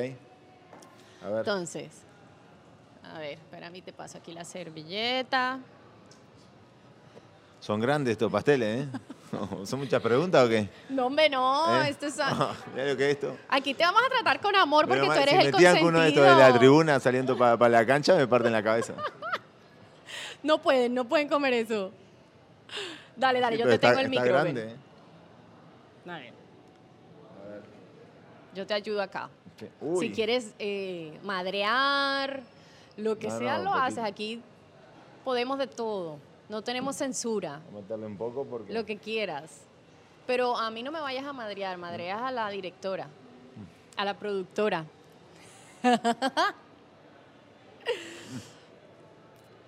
A 1.23 1.29
ver. 1.29 1.39
Entonces, 1.39 2.03
a 3.03 3.19
ver, 3.19 3.33
espérame, 3.33 3.81
te 3.81 3.91
paso 3.91 4.17
aquí 4.19 4.31
la 4.31 4.45
servilleta. 4.45 5.59
Son 7.59 7.79
grandes 7.79 8.13
estos 8.13 8.31
pasteles, 8.31 8.85
¿eh? 8.85 8.87
¿Son 9.65 9.79
muchas 9.79 10.01
preguntas 10.01 10.45
o 10.45 10.49
qué? 10.49 10.69
No, 10.89 11.07
hombre, 11.07 11.29
no, 11.29 11.83
¿Eh? 11.83 11.89
esto 11.89 12.05
es... 12.05 12.17
Lo 12.75 12.97
que 12.97 13.11
es 13.11 13.15
esto. 13.15 13.35
Aquí 13.49 13.73
te 13.73 13.83
vamos 13.83 14.01
a 14.05 14.09
tratar 14.09 14.39
con 14.39 14.55
amor 14.55 14.87
porque 14.87 15.05
tú 15.05 15.11
eres 15.11 15.29
si 15.29 15.35
el 15.35 15.51
metían 15.51 15.79
consentido. 15.79 15.87
uno 15.89 15.99
de 15.99 16.07
estos 16.09 16.23
de 16.23 16.35
la 16.35 16.53
tribuna 16.57 16.99
saliendo 16.99 17.37
para 17.37 17.69
la 17.69 17.85
cancha, 17.85 18.15
me 18.15 18.27
parten 18.27 18.53
la 18.53 18.63
cabeza. 18.63 18.93
No 20.43 20.61
pueden, 20.61 20.93
no 20.93 21.05
pueden 21.05 21.27
comer 21.27 21.53
eso. 21.53 21.91
Dale, 23.15 23.39
dale, 23.39 23.57
Sí, 23.57 23.61
yo 23.63 23.67
te 23.67 23.75
está, 23.75 23.89
tengo 23.89 24.01
el 24.01 24.09
micro. 24.09 24.25
grande, 24.25 24.53
ven. 24.65 24.69
¿eh? 24.69 24.75
Dale, 26.05 26.27
A 26.29 27.47
ver. 27.49 27.61
yo 28.55 28.65
te 28.67 28.73
ayudo 28.73 29.01
acá. 29.01 29.29
Si 29.99 30.11
quieres 30.11 30.53
eh, 30.57 31.19
madrear, 31.23 32.41
lo 32.95 33.19
que 33.19 33.27
No, 33.27 33.37
sea, 33.39 33.57
no, 33.57 33.63
lo 33.65 33.73
haces. 33.73 33.99
Aquí 34.03 34.41
podemos 35.25 35.57
de 35.59 35.67
todo. 35.67 36.17
No 36.47 36.61
tenemos 36.61 36.95
censura. 36.95 37.59
Un 37.89 38.17
poco 38.17 38.45
porque... 38.45 38.71
Lo 38.73 38.85
que 38.85 38.97
quieras. 38.97 39.63
Pero 40.25 40.55
a 40.55 40.71
mí 40.71 40.81
no 40.83 40.91
me 40.91 41.01
vayas 41.01 41.25
a 41.25 41.33
madrear, 41.33 41.77
madreas 41.77 42.21
a 42.21 42.31
la 42.31 42.49
directora, 42.49 43.07
a 43.97 44.05
la 44.05 44.13
productora. 44.13 44.85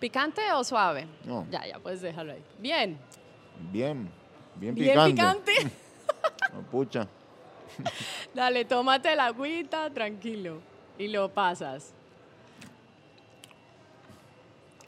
¿Picante 0.02 0.42
o 0.54 0.64
suave? 0.64 1.06
No. 1.24 1.46
Ya, 1.52 1.64
ya, 1.68 1.78
puedes 1.78 2.02
dejarlo 2.02 2.34
ahí. 2.34 2.44
Bien. 2.58 2.98
Bien, 3.72 4.10
bien 4.56 4.74
Bien 4.74 5.06
picante. 5.06 5.52
picante. 5.54 5.76
Oh, 6.54 6.62
pucha. 6.70 7.08
Dale, 8.34 8.66
tómate 8.66 9.16
la 9.16 9.28
agüita, 9.28 9.90
tranquilo. 9.90 10.60
Y 10.98 11.08
lo 11.08 11.30
pasas. 11.30 11.94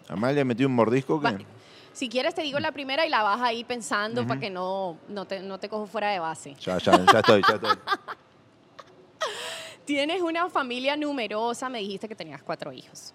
Además 0.10 0.34
le 0.34 0.44
metí 0.44 0.66
un 0.66 0.76
mordisco 0.76 1.22
que... 1.22 1.46
Si 1.94 2.10
quieres 2.10 2.36
te 2.36 2.42
digo 2.42 2.60
la 2.60 2.74
primera 2.74 3.06
y 3.06 3.10
la 3.10 3.24
vas 3.24 3.40
ahí 3.40 3.64
pensando 3.64 4.28
para 4.28 4.40
que 4.40 4.50
no, 4.50 4.98
no, 5.08 5.26
te, 5.26 5.42
no 5.42 5.60
te 5.60 5.70
cojo 5.70 5.86
fuera 5.86 6.10
de 6.10 6.20
base. 6.20 6.56
Ya, 6.56 6.78
ya, 6.80 7.06
ya 7.06 7.20
estoy, 7.20 7.42
ya 7.48 7.56
estoy. 7.56 7.78
Tienes 9.86 10.22
una 10.22 10.50
familia 10.50 10.98
numerosa, 10.98 11.70
me 11.70 11.80
dijiste 11.80 12.10
que 12.10 12.16
tenías 12.16 12.44
cuatro 12.44 12.74
hijos. 12.74 13.14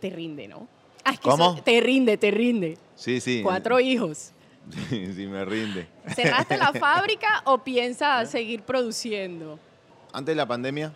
Te 0.00 0.10
rinde, 0.10 0.46
¿no? 0.48 0.66
Ah, 1.04 1.12
es 1.12 1.20
que 1.20 1.28
¿Cómo? 1.28 1.54
eso- 1.54 1.62
te 1.62 1.80
rinde, 1.80 2.16
te 2.16 2.30
rinde. 2.30 2.78
Sí, 2.96 3.20
sí. 3.20 3.40
Cuatro 3.42 3.80
hijos. 3.80 4.32
Sí, 4.90 5.14
sí, 5.14 5.26
me 5.26 5.46
rinde. 5.46 5.88
¿Cerraste 6.14 6.58
la 6.58 6.72
fábrica 6.78 7.40
o 7.46 7.56
piensas 7.64 8.30
seguir 8.30 8.60
produciendo? 8.62 9.58
Antes 10.12 10.32
de 10.32 10.36
la 10.36 10.46
pandemia 10.46 10.92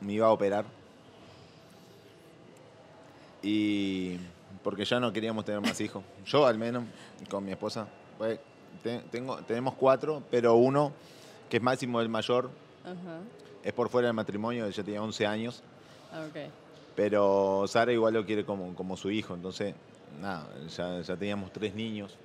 me 0.00 0.14
iba 0.14 0.26
a 0.26 0.30
operar. 0.30 0.64
Y 3.42 4.16
porque 4.62 4.84
ya 4.84 4.98
no 4.98 5.12
queríamos 5.12 5.44
tener 5.44 5.60
más 5.60 5.78
hijos. 5.80 6.02
Yo 6.24 6.46
al 6.46 6.56
menos, 6.58 6.84
con 7.28 7.44
mi 7.44 7.52
esposa. 7.52 7.86
Pues, 8.18 8.40
te- 8.82 9.00
tengo, 9.10 9.36
tenemos 9.42 9.74
cuatro, 9.74 10.22
pero 10.30 10.54
uno, 10.54 10.92
que 11.50 11.58
es 11.58 11.62
Máximo 11.62 12.00
el 12.00 12.08
mayor, 12.08 12.50
es 13.62 13.72
por 13.72 13.88
fuera 13.90 14.08
del 14.08 14.14
matrimonio, 14.14 14.68
ya 14.70 14.82
tenía 14.82 15.02
11 15.02 15.26
años. 15.26 15.62
ok. 16.12 16.50
Pero 16.96 17.64
Sara 17.68 17.92
igual 17.92 18.14
lo 18.14 18.24
quiere 18.24 18.44
como, 18.44 18.74
como 18.74 18.96
su 18.96 19.10
hijo, 19.10 19.34
entonces, 19.34 19.74
nada, 20.20 20.48
ya, 20.74 21.00
ya 21.02 21.16
teníamos 21.16 21.52
tres 21.52 21.74
niños. 21.74 22.16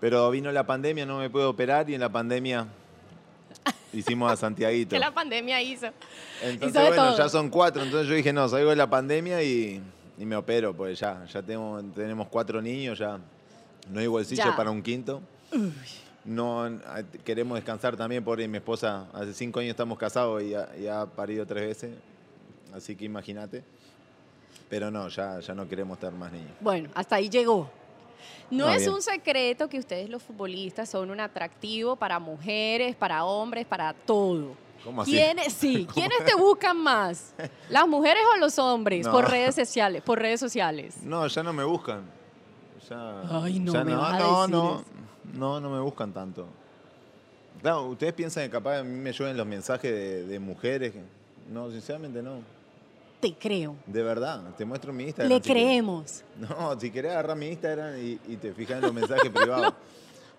Pero 0.00 0.30
vino 0.30 0.52
la 0.52 0.64
pandemia, 0.66 1.06
no 1.06 1.18
me 1.18 1.30
pude 1.30 1.44
operar 1.44 1.88
y 1.90 1.94
en 1.94 2.00
la 2.00 2.08
pandemia 2.10 2.66
hicimos 3.92 4.30
a 4.30 4.36
Santiaguito. 4.36 4.90
¿Qué 4.90 4.98
la 5.00 5.12
pandemia 5.12 5.60
hizo? 5.62 5.86
Entonces, 6.42 6.70
Hizo 6.70 6.80
de 6.80 6.86
bueno, 6.88 7.04
todo. 7.06 7.18
ya 7.18 7.28
son 7.28 7.48
cuatro. 7.50 7.82
Entonces 7.82 8.06
yo 8.08 8.14
dije, 8.14 8.32
no, 8.32 8.48
salgo 8.48 8.70
de 8.70 8.76
la 8.76 8.88
pandemia 8.88 9.42
y, 9.42 9.82
y 10.18 10.24
me 10.26 10.36
opero, 10.36 10.74
pues 10.74 11.00
ya, 11.00 11.24
ya 11.26 11.42
tenemos, 11.42 11.82
tenemos 11.94 12.28
cuatro 12.28 12.60
niños, 12.62 12.98
ya 12.98 13.18
no 13.90 13.98
hay 14.00 14.06
bolsillo 14.06 14.44
Ya. 14.44 14.54
para 14.56 14.70
un 14.70 14.82
quinto. 14.82 15.20
no 16.24 16.68
queremos 17.24 17.56
descansar 17.56 17.96
también, 17.96 18.22
por 18.22 18.38
mi 18.46 18.58
esposa, 18.58 19.06
hace 19.14 19.32
cinco 19.32 19.60
años 19.60 19.70
estamos 19.70 19.96
casados 19.98 20.42
y 20.42 20.54
ha, 20.54 20.68
y 20.78 20.86
ha 20.86 21.06
parido 21.06 21.46
tres 21.46 21.66
veces, 21.66 21.90
así 22.74 22.96
que 22.96 23.04
imagínate. 23.04 23.64
Pero 24.68 24.90
no, 24.90 25.08
ya, 25.08 25.40
ya 25.40 25.54
no 25.54 25.66
queremos 25.68 25.98
tener 25.98 26.14
más 26.14 26.30
niños. 26.32 26.50
Bueno, 26.60 26.90
hasta 26.94 27.16
ahí 27.16 27.28
llegó. 27.30 27.70
No, 28.50 28.66
No, 28.66 28.72
es 28.72 28.80
bien. 28.82 28.92
un 28.94 29.02
secreto 29.02 29.68
que 29.68 29.78
ustedes 29.78 30.08
los 30.10 30.22
futbolistas 30.22 30.88
son 30.90 31.10
un 31.10 31.20
atractivo 31.20 31.96
para 31.96 32.18
mujeres, 32.18 32.94
para 32.96 33.24
hombres, 33.24 33.66
para 33.66 33.92
todo. 33.94 34.54
¿Cómo 34.84 35.02
así? 35.02 35.12
¿Quiénes, 35.12 35.52
sí, 35.52 35.86
¿quiénes 35.94 36.24
te 36.24 36.34
buscan 36.34 36.76
más? 36.76 37.34
¿Las 37.70 37.86
mujeres 37.88 38.22
o 38.34 38.36
los 38.38 38.58
hombres? 38.58 39.06
No. 39.06 39.12
Por 39.12 39.30
redes 39.30 39.54
sociales, 39.54 40.02
por 40.02 40.18
redes 40.18 40.40
sociales. 40.40 40.96
No, 41.02 41.26
ya 41.26 41.42
no 41.42 41.52
me 41.52 41.64
buscan. 41.64 42.02
Ya, 42.88 43.42
Ay, 43.42 43.58
no 43.60 43.72
ya 43.72 43.84
me 43.84 43.92
no, 43.92 43.98
vas 43.98 44.14
a 44.14 44.18
no, 44.18 44.40
decir 44.40 44.54
no, 44.54 44.74
eso. 44.76 44.84
no, 45.34 45.60
no 45.60 45.70
me 45.70 45.80
buscan 45.80 46.12
tanto. 46.12 46.46
Claro, 47.60 47.86
ustedes 47.86 48.12
piensan 48.12 48.44
que 48.44 48.50
capaz 48.50 48.78
a 48.78 48.84
mí 48.84 48.96
me 48.98 49.12
llueven 49.12 49.36
los 49.36 49.46
mensajes 49.46 49.90
de, 49.92 50.24
de 50.26 50.38
mujeres. 50.38 50.94
No, 51.50 51.70
sinceramente 51.70 52.22
no. 52.22 52.40
Te 53.20 53.34
creo. 53.34 53.76
De 53.86 54.02
verdad, 54.02 54.42
te 54.56 54.64
muestro 54.64 54.92
mi 54.92 55.04
Instagram. 55.04 55.28
Le 55.36 55.42
si 55.42 55.50
creemos. 55.50 56.24
No, 56.36 56.78
si 56.78 56.90
querés 56.90 57.12
agarrar 57.12 57.36
mi 57.36 57.48
Instagram 57.48 57.96
y, 57.98 58.20
y 58.28 58.36
te 58.36 58.52
fijas 58.52 58.76
en 58.76 58.82
los 58.82 58.94
mensajes 58.94 59.30
privados. 59.30 59.74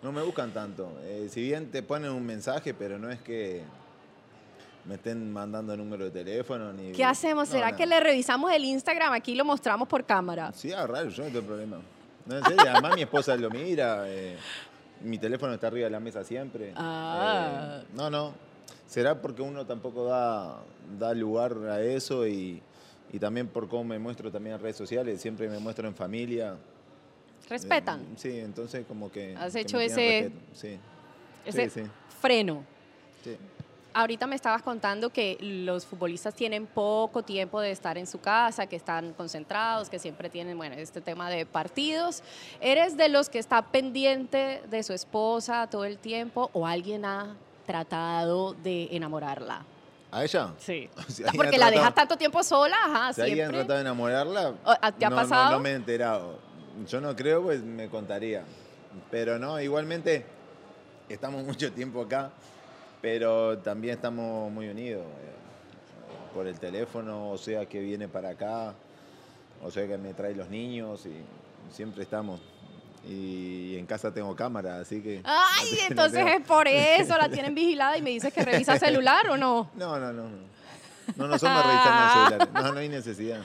No 0.01 0.13
me 0.13 0.21
buscan 0.21 0.53
tanto. 0.53 0.89
Eh, 1.03 1.27
si 1.29 1.41
bien 1.41 1.69
te 1.71 1.83
ponen 1.83 2.11
un 2.11 2.25
mensaje, 2.25 2.73
pero 2.73 2.97
no 2.97 3.09
es 3.11 3.19
que 3.19 3.63
me 4.85 4.95
estén 4.95 5.31
mandando 5.31 5.75
número 5.75 6.05
de 6.05 6.11
teléfono 6.11 6.71
ni. 6.71 6.93
¿Qué 6.93 7.03
hacemos? 7.03 7.49
No, 7.49 7.55
¿Será 7.55 7.75
que 7.75 7.85
le 7.85 7.99
revisamos 7.99 8.49
el 8.53 8.63
Instagram? 8.63 9.11
Aquí 9.11 9.35
lo 9.35 9.43
mostramos 9.43 9.89
por 9.89 10.05
cámara. 10.05 10.53
Sí, 10.53 10.71
agarrar, 10.71 11.09
yo 11.09 11.23
no 11.25 11.29
tengo 11.31 11.45
problema. 11.45 11.81
No, 12.25 12.37
en 12.37 12.43
serio, 12.45 12.63
además 12.71 12.95
mi 12.95 13.01
esposa 13.01 13.35
lo 13.35 13.49
mira. 13.49 14.05
eh, 14.07 14.37
mi 15.01 15.17
teléfono 15.17 15.53
está 15.53 15.67
arriba 15.67 15.85
de 15.85 15.91
la 15.91 15.99
mesa 15.99 16.23
siempre. 16.23 16.73
Ah. 16.77 17.81
Eh, 17.81 17.85
no, 17.93 18.09
no. 18.09 18.33
Será 18.87 19.21
porque 19.21 19.41
uno 19.41 19.65
tampoco 19.65 20.05
da, 20.05 20.61
da 20.97 21.13
lugar 21.13 21.57
a 21.69 21.81
eso 21.81 22.25
y, 22.25 22.61
y 23.11 23.19
también 23.19 23.47
por 23.47 23.67
cómo 23.67 23.83
me 23.85 23.99
muestro 23.99 24.31
también 24.31 24.55
en 24.55 24.61
redes 24.61 24.75
sociales. 24.77 25.21
Siempre 25.21 25.47
me 25.49 25.59
muestro 25.59 25.87
en 25.87 25.95
familia. 25.95 26.55
¿Respetan? 27.49 28.01
Eh, 28.01 28.05
sí, 28.17 28.39
entonces 28.39 28.85
como 28.87 29.11
que... 29.11 29.35
Has 29.35 29.53
que 29.53 29.61
hecho 29.61 29.79
ese- 29.79 29.95
respeto, 30.29 30.39
Sí, 30.53 30.77
Ese 31.45 31.69
sí, 31.69 31.81
sí, 31.81 31.89
freno. 32.21 32.63
sí. 33.23 33.35
Ahorita 33.91 34.27
me 34.27 34.35
estabas 34.35 34.61
contando 34.61 35.09
que 35.09 35.35
los 35.41 35.83
futbolistas 35.83 36.35
tienen 36.35 36.67
poco 36.67 37.23
tiempo 37.23 37.59
de 37.59 37.71
estar 37.71 37.97
en 37.97 38.05
su 38.05 38.19
casa, 38.21 38.67
que 38.67 38.75
están 38.75 39.13
concentrados, 39.13 39.89
que 39.89 39.97
siempre 39.97 40.29
tienen, 40.29 40.55
bueno, 40.57 40.75
este 40.75 41.01
tema 41.01 41.27
de 41.31 41.47
partidos. 41.47 42.21
¿Eres 42.61 42.95
de 42.97 43.09
los 43.09 43.29
que 43.29 43.39
está 43.39 43.63
pendiente 43.63 44.61
de 44.69 44.83
su 44.83 44.93
esposa 44.93 45.67
todo 45.71 45.85
el 45.85 45.97
tiempo 45.97 46.51
o 46.53 46.67
alguien 46.67 47.03
ha 47.03 47.35
tratado 47.65 48.53
de 48.53 48.89
enamorarla? 48.91 49.65
¿A 50.11 50.23
ella? 50.23 50.53
Sí. 50.57 50.89
Si 51.07 51.23
Porque 51.23 51.57
la 51.57 51.67
tratado- 51.67 51.71
dejas 51.71 51.95
tanto 51.95 52.17
tiempo 52.17 52.43
sola, 52.43 52.75
ajá, 52.85 53.13
Si 53.13 53.21
siempre. 53.21 53.57
tratado 53.59 53.75
de 53.75 53.81
enamorarla, 53.81 54.49
¿O- 54.65 54.71
a- 54.81 54.91
te 54.91 55.05
ha 55.05 55.09
no, 55.09 55.15
no- 55.15 55.21
pasado? 55.21 55.51
No, 55.51 55.59
me 55.59 55.71
he 55.71 55.75
enterado. 55.75 56.39
Yo 56.87 57.01
no 57.01 57.15
creo, 57.15 57.43
pues 57.43 57.61
me 57.61 57.89
contaría. 57.89 58.43
Pero 59.11 59.37
no, 59.37 59.59
igualmente 59.61 60.25
estamos 61.09 61.43
mucho 61.45 61.71
tiempo 61.71 62.01
acá, 62.01 62.31
pero 63.01 63.57
también 63.59 63.95
estamos 63.95 64.51
muy 64.51 64.67
unidos. 64.69 65.03
eh, 65.05 65.35
por 66.33 66.45
el 66.45 66.59
teléfono, 66.59 67.31
o 67.31 67.37
sea 67.39 67.65
que 67.65 67.79
viene 67.79 68.07
para 68.07 68.29
acá, 68.29 68.75
o 69.63 69.71
sea 69.71 69.87
que 69.87 69.97
me 69.97 70.13
trae 70.13 70.35
los 70.35 70.47
niños 70.47 71.05
y 71.07 71.23
siempre 71.73 72.03
estamos. 72.03 72.39
Y 73.07 73.75
en 73.77 73.85
casa 73.85 74.13
tengo 74.13 74.35
cámara, 74.35 74.79
así 74.79 75.01
que... 75.01 75.21
Ay, 75.23 75.69
no 75.81 75.87
entonces 75.89 76.25
es 76.27 76.41
por 76.45 76.67
eso, 76.67 77.17
la 77.17 77.29
tienen 77.29 77.55
vigilada 77.55 77.97
y 77.97 78.01
me 78.01 78.09
dices 78.11 78.33
que 78.33 78.43
revisa 78.43 78.77
celular 78.79 79.29
o 79.29 79.37
no. 79.37 79.69
No, 79.75 79.97
no, 79.99 80.11
no. 80.11 80.23
No, 80.23 80.29
no, 81.15 81.27
no 81.27 81.39
son 81.39 81.55
de 81.55 81.63
revisar 81.63 82.03
los 82.03 82.13
celulares. 82.29 82.53
No, 82.53 82.71
no 82.73 82.79
hay 82.79 82.89
necesidad. 82.89 83.41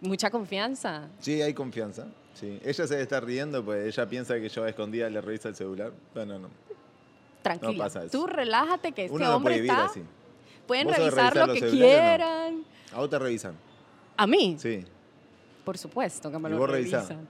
Mucha 0.00 0.30
confianza. 0.30 1.08
Sí, 1.20 1.40
hay 1.40 1.54
confianza. 1.54 2.06
Sí. 2.34 2.60
Ella 2.64 2.86
se 2.86 3.00
estar 3.00 3.24
riendo, 3.24 3.64
pues 3.64 3.86
ella 3.86 4.06
piensa 4.08 4.34
que 4.34 4.48
yo 4.48 4.64
a 4.64 4.68
escondida 4.68 5.08
le 5.08 5.20
revisa 5.20 5.48
el 5.48 5.54
celular. 5.56 5.92
No, 6.14 6.26
no, 6.26 6.38
no. 6.40 6.48
Tranquila. 7.42 7.84
pasa 7.84 8.04
eso. 8.04 8.10
Tú 8.18 8.26
relájate 8.26 8.92
que 8.92 9.04
este 9.04 9.14
Uno 9.14 9.26
no 9.26 9.36
hombre 9.36 9.52
puede 9.54 9.62
vivir 9.62 9.70
está. 9.70 9.84
así. 9.86 10.02
Pueden 10.66 10.86
¿Vos 10.88 10.96
sos 10.96 11.04
de 11.04 11.10
revisar 11.10 11.36
lo 11.36 11.52
que 11.54 11.60
o 11.60 11.64
no? 11.66 11.70
quieran. 11.70 12.64
A 12.92 12.98
vos 12.98 13.10
te 13.10 13.18
revisan. 13.18 13.54
A 14.16 14.26
mí, 14.26 14.56
Sí. 14.58 14.84
por 15.64 15.78
supuesto 15.78 16.30
que 16.30 16.38
me 16.38 16.48
¿Y 16.48 16.52
lo 16.52 16.58
vos 16.58 16.70
revisan. 16.70 17.28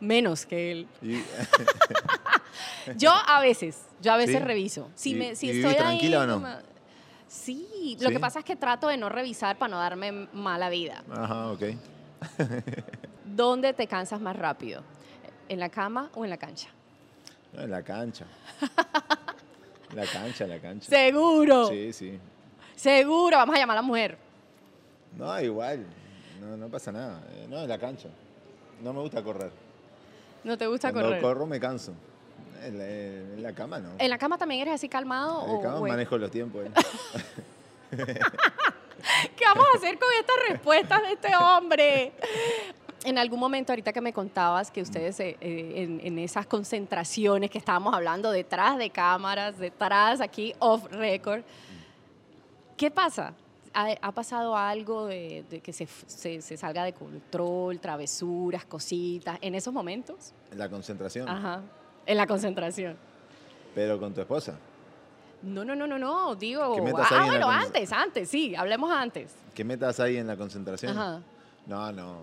Menos 0.00 0.46
que 0.46 0.72
él. 0.72 0.88
Y- 1.02 1.22
Yo 2.96 3.10
a 3.12 3.40
veces, 3.40 3.82
yo 4.00 4.12
a 4.12 4.16
veces 4.16 4.38
¿Sí? 4.38 4.42
reviso. 4.42 4.88
Si, 4.94 5.10
¿Y- 5.10 5.14
me, 5.14 5.36
si 5.36 5.48
y 5.48 5.50
vivís 5.52 5.64
estoy 5.66 5.78
tranquila 5.78 6.22
ahí, 6.22 6.30
o 6.30 6.38
no? 6.40 6.48
Sí, 7.28 7.96
lo 8.00 8.08
que 8.10 8.18
pasa 8.18 8.38
es 8.38 8.44
que 8.44 8.56
trato 8.56 8.88
de 8.88 8.96
no 8.96 9.08
revisar 9.10 9.58
para 9.58 9.70
no 9.70 9.78
darme 9.78 10.10
mala 10.32 10.70
vida. 10.70 11.04
Ajá, 11.10 11.52
ok. 11.52 11.62
¿Dónde 13.24 13.74
te 13.74 13.86
cansas 13.86 14.20
más 14.20 14.34
rápido? 14.36 14.82
¿En 15.48 15.60
la 15.60 15.68
cama 15.68 16.10
o 16.14 16.24
en 16.24 16.30
la 16.30 16.38
cancha? 16.38 16.68
No, 17.52 17.62
en 17.62 17.70
la 17.70 17.82
cancha. 17.82 18.24
La 19.94 20.04
cancha, 20.04 20.46
la 20.46 20.58
cancha. 20.60 20.86
Seguro, 20.90 21.68
Sí, 21.68 21.94
sí. 21.94 22.18
seguro. 22.76 23.38
Vamos 23.38 23.56
a 23.56 23.58
llamar 23.58 23.78
a 23.78 23.80
la 23.80 23.86
mujer. 23.86 24.18
No, 25.16 25.40
igual. 25.40 25.86
No, 26.42 26.58
no 26.58 26.68
pasa 26.68 26.92
nada. 26.92 27.22
Eh, 27.30 27.46
No, 27.48 27.62
en 27.62 27.68
la 27.70 27.78
cancha. 27.78 28.10
No 28.82 28.92
me 28.92 29.00
gusta 29.00 29.22
correr. 29.22 29.50
¿No 30.44 30.56
te 30.58 30.66
gusta 30.66 30.92
Cuando 30.92 31.10
correr? 31.10 31.22
corro 31.22 31.46
me 31.46 31.58
canso. 31.60 31.92
En 32.62 32.76
la, 32.78 32.86
en 32.88 33.42
la 33.42 33.52
cama 33.52 33.78
no. 33.78 33.90
¿En 33.98 34.10
la 34.10 34.18
cama 34.18 34.36
también 34.36 34.62
eres 34.62 34.74
así 34.74 34.88
calmado? 34.88 35.44
En 35.46 35.54
la 35.56 35.60
cama 35.62 35.78
o 35.78 35.86
manejo 35.86 36.18
los 36.18 36.30
tiempos. 36.30 36.64
eh. 36.66 36.70
¿Qué 39.36 39.44
vamos 39.44 39.66
a 39.72 39.76
hacer 39.76 39.98
con 39.98 40.08
estas 40.18 40.36
respuestas 40.48 41.02
de 41.02 41.12
este 41.12 41.28
hombre? 41.36 42.12
En 43.04 43.16
algún 43.16 43.38
momento, 43.38 43.72
ahorita 43.72 43.92
que 43.92 44.00
me 44.00 44.12
contabas 44.12 44.70
que 44.72 44.82
ustedes 44.82 45.18
eh, 45.20 45.36
eh, 45.40 45.72
en, 45.76 46.00
en 46.02 46.18
esas 46.18 46.46
concentraciones 46.46 47.48
que 47.50 47.58
estábamos 47.58 47.94
hablando 47.94 48.30
detrás 48.32 48.76
de 48.76 48.90
cámaras, 48.90 49.56
detrás 49.58 50.20
aquí 50.20 50.52
off 50.58 50.84
record, 50.90 51.42
¿qué 52.76 52.90
pasa? 52.90 53.32
¿Ha, 53.80 53.92
ha 54.02 54.10
pasado 54.12 54.56
algo 54.56 55.06
de, 55.06 55.44
de 55.48 55.60
que 55.60 55.72
se, 55.72 55.86
se- 55.86 56.42
se 56.42 56.56
salga 56.56 56.82
de 56.82 56.92
control, 56.92 57.78
travesuras, 57.78 58.64
cositas, 58.64 59.38
en 59.40 59.54
esos 59.54 59.72
momentos? 59.72 60.32
En 60.50 60.58
la 60.58 60.68
concentración. 60.68 61.28
Ajá, 61.28 61.62
en 62.04 62.16
la 62.16 62.26
concentración. 62.26 62.96
Pero 63.76 64.00
con 64.00 64.12
tu 64.12 64.20
esposa. 64.20 64.58
No, 65.42 65.64
no, 65.64 65.76
no, 65.76 65.86
no, 65.86 65.96
no, 65.96 66.34
digo... 66.34 66.76
Metas 66.82 67.06
Ah, 67.12 67.18
en 67.22 67.26
bueno, 67.28 67.48
antes, 67.48 67.92
antes, 67.92 68.28
sí, 68.28 68.56
hablemos 68.56 68.90
antes. 68.90 69.32
¿Qué 69.54 69.62
metas 69.62 70.00
ahí 70.00 70.16
en 70.16 70.26
la 70.26 70.36
concentración? 70.36 70.98
Ajá. 70.98 71.22
No, 71.66 71.92
no. 71.92 72.16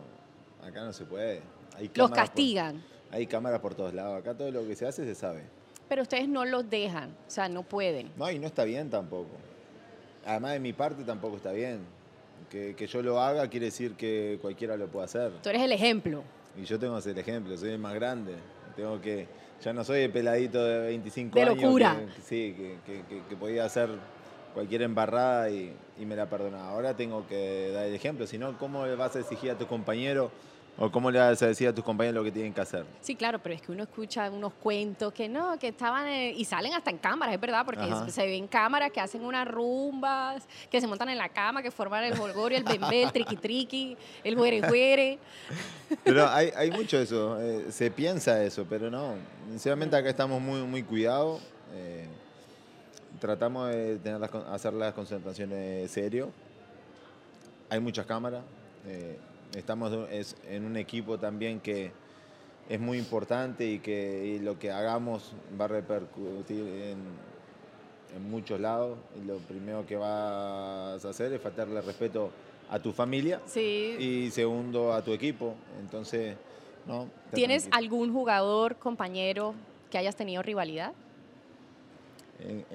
Acá 0.62 0.84
no 0.84 0.92
se 0.92 1.06
puede. 1.06 1.42
Hay 1.78 1.90
Los 1.96 2.10
por- 2.10 2.18
castigan. 2.18 2.84
hay 3.12 3.28
cámaras 3.28 3.62
por 3.62 3.76
todos 3.76 3.94
lados. 3.94 4.20
Acá 4.20 4.34
todo 4.36 4.52
lo 4.52 4.68
que 4.68 4.76
se 4.76 4.86
hace 4.86 5.06
se 5.06 5.16
sabe. 5.16 5.44
Pero 5.88 6.02
ustedes 6.02 6.28
no 6.28 6.44
los 6.44 6.70
dejan, 6.70 7.12
o 7.26 7.32
sea, 7.32 7.48
no 7.48 7.64
pueden. 7.64 8.12
No, 8.18 8.30
y 8.30 8.40
no 8.40 8.48
está 8.48 8.66
bien 8.66 8.90
tampoco. 8.90 9.30
Además, 10.26 10.54
de 10.54 10.60
mi 10.60 10.74
parte 10.74 11.04
tampoco 11.04 11.38
está 11.38 11.52
bien. 11.52 11.80
Que, 12.50 12.76
que 12.76 12.86
yo 12.88 13.02
lo 13.02 13.20
haga 13.22 13.48
quiere 13.50 13.68
decir 13.68 13.94
que 13.96 14.38
cualquiera 14.42 14.78
lo 14.78 14.88
puede 14.88 15.06
hacer. 15.06 15.32
Tú 15.42 15.50
eres 15.50 15.62
el 15.62 15.72
ejemplo. 15.72 16.24
Y 16.58 16.64
yo 16.66 16.78
tengo 16.80 16.96
que 16.96 17.02
ser 17.02 17.12
el 17.14 17.20
ejemplo, 17.20 17.58
soy 17.58 17.72
el 17.72 17.80
más 17.80 17.94
grande. 17.96 18.36
Tengo 18.76 19.00
que. 19.02 19.28
Ya 19.64 19.74
no 19.74 19.84
soy 19.84 20.02
el 20.02 20.12
peladito 20.12 20.64
de 20.64 20.80
25 20.88 21.36
De 21.40 21.42
años. 21.46 21.62
locura. 21.64 21.98
que- 22.16 22.22
sí, 22.22 22.56
que, 22.86 23.02
que- 23.30 23.36
podía 23.36 23.66
hacer 23.66 23.90
cualquier 24.54 24.84
embarrada 24.84 25.50
y, 25.50 25.74
y 26.00 26.06
me 26.06 26.16
la 26.16 26.30
perdonaba. 26.30 26.70
Ahora 26.70 26.96
tengo 26.96 27.26
que 27.28 27.72
dar 27.74 27.86
el 27.86 27.96
ejemplo. 27.96 28.28
Si 28.28 28.38
no, 28.38 28.58
¿cómo 28.58 28.86
le 28.86 28.96
vas 28.96 29.16
a 29.16 29.20
exigir 29.20 29.52
a 29.52 29.58
tus 29.58 29.68
compañeros 29.68 30.32
o 30.78 30.92
cómo 30.92 31.10
le 31.10 31.20
vas 31.20 31.42
a 31.42 31.48
decir 31.48 31.68
a 31.68 31.74
tus 31.74 31.84
compañeros 31.84 32.16
lo 32.16 32.24
que 32.24 32.32
tienen 32.32 32.54
que 32.54 32.62
hacer? 32.62 32.86
Sí, 33.02 33.16
claro, 33.16 33.40
pero 33.40 33.56
es 33.56 33.62
que 33.62 33.72
uno 33.72 33.84
escucha 33.84 34.30
unos 34.30 34.54
cuentos 34.54 35.14
que 35.14 35.30
no, 35.30 35.58
que 35.58 35.70
estaban 35.70 36.08
y 36.12 36.44
salen 36.46 36.74
hasta 36.74 36.90
en 36.90 36.98
cámaras, 36.98 37.36
es 37.36 37.42
verdad, 37.42 37.66
porque 37.66 37.84
Ajá. 37.84 38.10
se 38.10 38.26
ven 38.26 38.48
cámaras 38.48 38.92
que 38.92 39.00
hacen 39.00 39.24
unas 39.24 39.48
rumbas, 39.48 40.48
que 40.70 40.82
se 40.82 40.88
montan 40.88 41.10
en 41.10 41.18
la 41.18 41.30
cama, 41.30 41.62
que 41.62 41.72
forman 41.72 42.04
el 42.04 42.18
jolgorio, 42.18 42.58
el 42.58 42.64
bembé, 42.64 43.04
el 43.04 43.12
triqui 43.12 43.38
triqui, 43.38 43.98
el 44.24 44.36
juere 44.36 44.62
juere. 44.68 45.20
Pero 46.04 46.28
hay, 46.28 46.52
hay 46.56 46.72
mucho 46.72 46.98
de 46.98 47.04
eso, 47.04 47.40
eh, 47.42 47.72
se 47.72 47.92
piensa 47.92 48.44
eso, 48.44 48.66
pero 48.70 48.90
no. 48.90 49.16
Sinceramente 49.50 49.96
acá 49.96 50.10
estamos 50.10 50.42
muy, 50.42 50.62
muy 50.64 50.84
cuidados. 50.84 51.42
eh, 51.74 52.08
tratamos 53.20 53.70
de 53.70 53.98
tener 53.98 54.20
las 54.20 54.34
hacer 54.34 54.74
las 54.74 54.94
concentraciones 54.94 55.90
serio. 55.90 56.32
Hay 57.70 57.80
muchas 57.80 58.06
cámaras. 58.06 58.44
eh, 58.88 59.18
estamos 59.56 59.92
es- 60.12 60.36
en 60.48 60.66
un 60.66 60.78
equipo 60.78 61.18
también 61.20 61.60
que 61.60 61.92
es 62.70 62.80
muy 62.80 62.98
importante 62.98 63.66
y 63.70 63.80
que 63.80 64.26
y 64.26 64.40
lo 64.40 64.58
que 64.58 64.72
hagamos 64.72 65.34
va 65.60 65.66
a 65.66 65.68
repercutir 65.68 66.62
en, 66.68 66.98
en 68.16 68.30
muchos 68.32 68.60
lados. 68.60 68.98
Y 69.22 69.26
lo 69.26 69.38
primero 69.38 69.86
que 69.86 69.96
vas 69.98 71.06
a 71.06 71.10
hacer 71.10 71.32
es 71.34 71.42
faltarle 71.42 71.82
respeto 71.82 72.32
a 72.70 72.80
tu 72.80 72.92
familia 72.92 73.40
Sí. 73.46 73.96
y 74.00 74.32
segundo 74.32 74.92
a 74.94 75.04
tu 75.04 75.12
equipo. 75.14 75.54
Entonces, 75.80 76.36
no. 76.88 77.08
¿Tienes 77.34 77.68
algún 77.72 78.12
jugador, 78.12 78.78
compañero, 78.78 79.54
que 79.92 79.98
hayas 80.00 80.16
tenido 80.16 80.42
rivalidad? 80.42 80.94
¿En, 82.40 82.66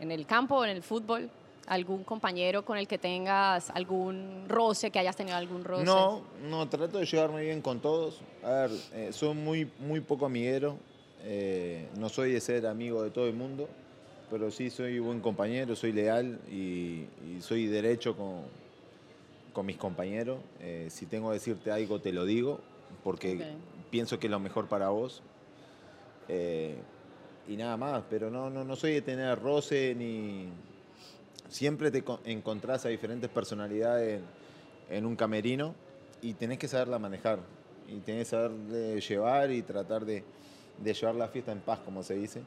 en 0.00 0.10
el 0.10 0.26
campo 0.26 0.56
o 0.56 0.64
en 0.64 0.70
el 0.70 0.82
fútbol. 0.82 1.30
¿Algún 1.66 2.02
compañero 2.02 2.64
con 2.64 2.76
el 2.76 2.88
que 2.88 2.98
tengas 2.98 3.70
algún 3.70 4.46
roce, 4.48 4.90
que 4.90 4.98
hayas 4.98 5.14
tenido 5.16 5.36
algún 5.36 5.62
roce? 5.64 5.84
No, 5.84 6.22
no, 6.48 6.68
trato 6.68 6.98
de 6.98 7.06
llevarme 7.06 7.42
bien 7.42 7.62
con 7.62 7.80
todos. 7.80 8.20
A 8.42 8.50
ver, 8.50 8.70
eh, 8.94 9.08
soy 9.12 9.34
muy, 9.34 9.70
muy 9.78 10.00
poco 10.00 10.26
amiguero. 10.26 10.76
eh, 11.24 11.88
no 11.96 12.08
soy 12.08 12.32
de 12.32 12.40
ser 12.40 12.66
amigo 12.66 13.02
de 13.04 13.10
todo 13.10 13.28
el 13.28 13.34
mundo, 13.34 13.68
pero 14.28 14.50
sí 14.50 14.70
soy 14.70 14.98
buen 14.98 15.20
compañero, 15.20 15.76
soy 15.76 15.92
leal 15.92 16.40
y, 16.50 17.06
y 17.24 17.38
soy 17.40 17.66
derecho 17.68 18.16
con, 18.16 18.42
con 19.52 19.64
mis 19.64 19.76
compañeros. 19.76 20.40
Eh, 20.60 20.88
si 20.90 21.06
tengo 21.06 21.28
que 21.28 21.34
decirte 21.34 21.70
algo, 21.70 22.00
te 22.00 22.12
lo 22.12 22.24
digo, 22.24 22.58
porque 23.04 23.54
pienso 23.90 24.18
que 24.18 24.26
es 24.26 24.30
lo 24.32 24.40
mejor 24.40 24.66
para 24.66 24.88
vos. 24.88 25.22
Y 26.28 27.56
nada 27.56 27.76
más, 27.76 28.02
pero 28.10 28.30
no, 28.30 28.50
no, 28.50 28.64
no 28.64 28.74
soy 28.76 28.94
de 28.94 29.02
tener 29.02 29.38
roce 29.40 29.94
ni... 29.94 30.48
Siempre 31.52 31.90
te 31.90 32.02
co- 32.02 32.20
encontrás 32.24 32.86
a 32.86 32.88
diferentes 32.88 33.28
personalidades 33.28 34.22
en, 34.88 34.96
en 34.96 35.04
un 35.06 35.16
camerino 35.16 35.74
y 36.22 36.32
tenés 36.32 36.56
que 36.58 36.66
saberla 36.66 36.98
manejar. 36.98 37.40
Y 37.88 37.96
tenés 38.00 38.22
que 38.28 38.30
saber 38.30 38.52
de 38.52 39.00
llevar 39.02 39.50
y 39.50 39.60
tratar 39.60 40.06
de, 40.06 40.24
de 40.78 40.94
llevar 40.94 41.14
la 41.14 41.28
fiesta 41.28 41.52
en 41.52 41.60
paz, 41.60 41.80
como 41.84 42.02
se 42.02 42.14
dice. 42.14 42.40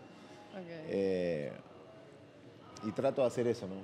Eh, 0.87 1.51
y 2.87 2.91
trato 2.93 3.21
de 3.21 3.27
hacer 3.27 3.47
eso, 3.47 3.67
¿no? 3.67 3.75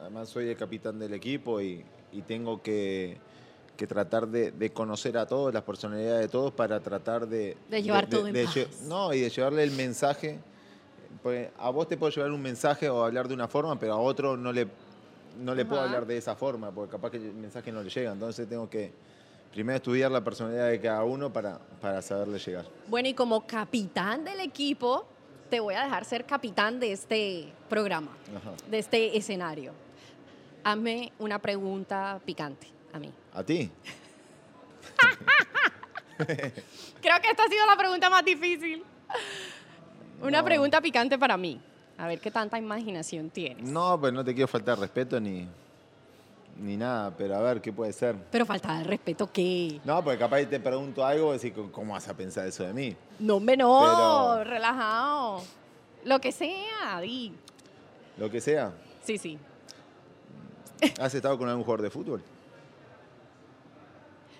Además 0.00 0.30
soy 0.30 0.48
el 0.48 0.56
capitán 0.56 0.98
del 0.98 1.12
equipo 1.12 1.60
y, 1.60 1.84
y 2.12 2.22
tengo 2.22 2.62
que, 2.62 3.18
que 3.76 3.86
tratar 3.86 4.26
de, 4.28 4.52
de 4.52 4.70
conocer 4.72 5.18
a 5.18 5.26
todos, 5.26 5.52
las 5.52 5.64
personalidades 5.64 6.20
de 6.22 6.28
todos, 6.28 6.50
para 6.52 6.80
tratar 6.80 7.28
de... 7.28 7.58
De 7.68 7.82
llevar 7.82 8.08
todo 8.08 8.26
en 8.26 8.34
lle- 8.34 8.66
paz. 8.66 8.82
No, 8.88 9.12
y 9.12 9.20
de 9.20 9.28
llevarle 9.28 9.64
el 9.64 9.72
mensaje. 9.72 10.38
Pues 11.22 11.50
a 11.58 11.70
vos 11.70 11.86
te 11.86 11.96
puedo 11.96 12.10
llevar 12.12 12.30
un 12.30 12.40
mensaje 12.40 12.88
o 12.88 13.04
hablar 13.04 13.28
de 13.28 13.34
una 13.34 13.46
forma, 13.48 13.78
pero 13.78 13.92
a 13.92 13.98
otro 13.98 14.36
no 14.36 14.52
le, 14.52 14.66
no 15.38 15.54
le 15.54 15.64
puedo 15.64 15.82
hablar 15.82 16.06
de 16.06 16.16
esa 16.16 16.34
forma, 16.34 16.70
porque 16.70 16.92
capaz 16.92 17.10
que 17.10 17.18
el 17.18 17.34
mensaje 17.34 17.70
no 17.70 17.82
le 17.82 17.90
llega. 17.90 18.12
Entonces 18.12 18.48
tengo 18.48 18.70
que 18.70 18.90
primero 19.52 19.76
estudiar 19.76 20.10
la 20.10 20.22
personalidad 20.22 20.68
de 20.68 20.80
cada 20.80 21.04
uno 21.04 21.30
para, 21.32 21.58
para 21.80 22.00
saberle 22.00 22.38
llegar. 22.38 22.64
Bueno, 22.88 23.08
y 23.08 23.14
como 23.14 23.46
capitán 23.46 24.24
del 24.24 24.40
equipo, 24.40 25.04
te 25.50 25.60
voy 25.60 25.74
a 25.74 25.82
dejar 25.84 26.04
ser 26.04 26.24
capitán 26.24 26.80
de 26.80 26.92
este 26.92 27.52
programa, 27.68 28.16
Ajá. 28.36 28.52
de 28.70 28.78
este 28.78 29.16
escenario. 29.16 29.72
Hazme 30.64 31.12
una 31.18 31.38
pregunta 31.38 32.20
picante 32.24 32.68
a 32.92 32.98
mí. 32.98 33.10
¿A 33.34 33.42
ti? 33.42 33.70
Creo 36.16 37.20
que 37.20 37.30
esta 37.30 37.44
ha 37.44 37.48
sido 37.48 37.66
la 37.66 37.76
pregunta 37.76 38.08
más 38.10 38.24
difícil. 38.24 38.84
Una 40.20 40.38
No. 40.38 40.44
pregunta 40.44 40.80
picante 40.80 41.18
para 41.18 41.36
mí. 41.36 41.60
A 41.98 42.06
ver 42.06 42.20
qué 42.20 42.30
tanta 42.30 42.58
imaginación 42.58 43.30
tienes. 43.30 43.62
No, 43.68 43.98
pues 44.00 44.12
no 44.12 44.24
te 44.24 44.32
quiero 44.34 44.48
faltar 44.48 44.78
respeto 44.78 45.20
ni, 45.20 45.46
ni 46.58 46.76
nada, 46.76 47.10
pero 47.16 47.36
a 47.36 47.40
ver, 47.40 47.60
¿qué 47.60 47.72
puede 47.72 47.92
ser? 47.92 48.16
Pero 48.30 48.46
falta 48.46 48.78
de 48.78 48.84
respeto, 48.84 49.30
¿qué? 49.30 49.80
No, 49.84 50.02
porque 50.02 50.18
capaz 50.18 50.44
te 50.46 50.60
pregunto 50.60 51.04
algo 51.04 51.34
y 51.34 51.38
decís, 51.38 51.52
¿cómo 51.72 51.92
vas 51.92 52.08
a 52.08 52.14
pensar 52.14 52.46
eso 52.46 52.64
de 52.64 52.72
mí? 52.72 52.96
No, 53.18 53.36
hombre, 53.36 53.56
no, 53.56 53.80
Pero- 54.38 54.44
relajado. 54.44 55.42
Lo 56.04 56.18
que 56.20 56.32
sea, 56.32 57.00
di. 57.02 57.34
Lo 58.16 58.30
que 58.30 58.40
sea. 58.40 58.72
Sí, 59.04 59.18
sí. 59.18 59.38
¿Has 60.98 61.14
estado 61.14 61.36
con 61.36 61.48
algún 61.50 61.64
jugador 61.64 61.82
de 61.82 61.90
fútbol? 61.90 62.22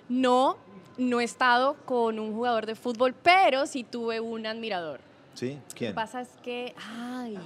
No, 0.08 0.56
no 0.96 1.20
he 1.20 1.24
estado 1.24 1.74
con 1.84 2.18
un 2.18 2.32
jugador 2.34 2.64
de 2.66 2.74
fútbol, 2.74 3.14
pero 3.14 3.66
sí 3.66 3.84
tuve 3.84 4.20
un 4.20 4.46
admirador. 4.46 5.00
¿Sí? 5.40 5.54
Lo 5.54 5.74
¿Quién? 5.74 5.90
que 5.92 5.94
pasa 5.94 6.20
es 6.20 6.28
que, 6.42 6.74
ay, 6.76 7.38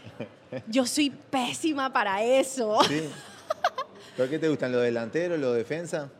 yo 0.68 0.84
soy 0.84 1.08
pésima 1.08 1.90
para 1.90 2.22
eso. 2.22 2.78
¿Sí? 2.86 3.08
¿Pero 4.18 4.28
qué 4.28 4.38
te 4.38 4.50
gustan, 4.50 4.70
los 4.70 4.82
delanteros, 4.82 5.40
los 5.40 5.56
defensa? 5.56 6.10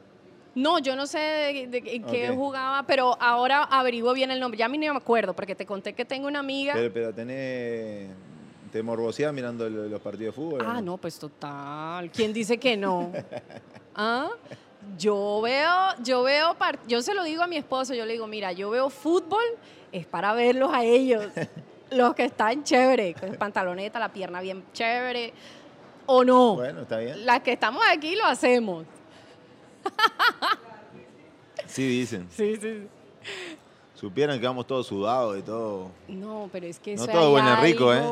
No, 0.54 0.78
yo 0.78 0.96
no 0.96 1.06
sé 1.06 1.18
de, 1.18 1.66
de- 1.66 1.96
en 1.96 2.04
qué 2.04 2.30
jugaba, 2.30 2.84
pero 2.86 3.14
ahora 3.20 3.64
averiguo 3.64 4.14
bien 4.14 4.30
el 4.30 4.40
nombre. 4.40 4.56
Ya 4.58 4.64
a 4.64 4.68
mí 4.70 4.78
no 4.78 4.90
me 4.94 4.98
acuerdo, 5.00 5.34
porque 5.34 5.54
te 5.54 5.66
conté 5.66 5.92
que 5.92 6.06
tengo 6.06 6.28
una 6.28 6.38
amiga. 6.38 6.72
Pero, 6.72 6.90
pero 6.92 7.12
tenés... 7.14 8.08
¿Te 8.72 8.82
morboseás 8.82 9.34
mirando 9.34 9.68
lo- 9.68 9.84
los 9.88 10.00
partidos 10.00 10.34
de 10.34 10.42
fútbol? 10.42 10.62
Ah, 10.66 10.80
no, 10.80 10.96
pues 10.96 11.18
total. 11.18 12.10
¿Quién 12.10 12.32
dice 12.32 12.56
que 12.56 12.74
no? 12.74 13.12
¿Ah? 13.94 14.30
Yo 14.98 15.40
veo, 15.42 15.70
yo 16.02 16.22
veo, 16.22 16.56
yo 16.88 17.02
se 17.02 17.12
lo 17.12 17.22
digo 17.22 17.42
a 17.42 17.46
mi 17.46 17.58
esposo, 17.58 17.92
yo 17.92 18.06
le 18.06 18.14
digo, 18.14 18.26
mira, 18.26 18.50
yo 18.52 18.70
veo 18.70 18.88
fútbol, 18.90 19.42
es 19.92 20.06
para 20.06 20.32
verlos 20.32 20.72
a 20.72 20.84
ellos, 20.84 21.26
los 21.90 22.14
que 22.14 22.24
están 22.24 22.64
chévere, 22.64 23.14
con 23.14 23.34
pantaloneta, 23.36 23.98
la 23.98 24.12
pierna 24.12 24.40
bien 24.40 24.64
chévere, 24.72 25.32
o 26.06 26.24
no. 26.24 26.56
Bueno, 26.56 26.82
está 26.82 26.98
bien. 26.98 27.24
Las 27.24 27.40
que 27.40 27.52
estamos 27.52 27.82
aquí 27.88 28.16
lo 28.16 28.24
hacemos. 28.26 28.84
Sí, 31.72 31.88
dicen. 31.88 32.28
Sí, 32.30 32.56
sí. 32.56 32.86
Supieran 33.94 34.38
que 34.38 34.46
vamos 34.46 34.66
todos 34.66 34.86
sudados 34.86 35.38
y 35.38 35.42
todo. 35.42 35.90
No, 36.06 36.50
pero 36.52 36.66
es 36.66 36.78
que 36.78 36.94
No 36.96 37.04
eso 37.04 37.12
todo 37.12 37.26
hay 37.26 37.30
bueno 37.30 37.54
es 37.54 37.60
rico, 37.60 37.94
¿eh? 37.94 38.02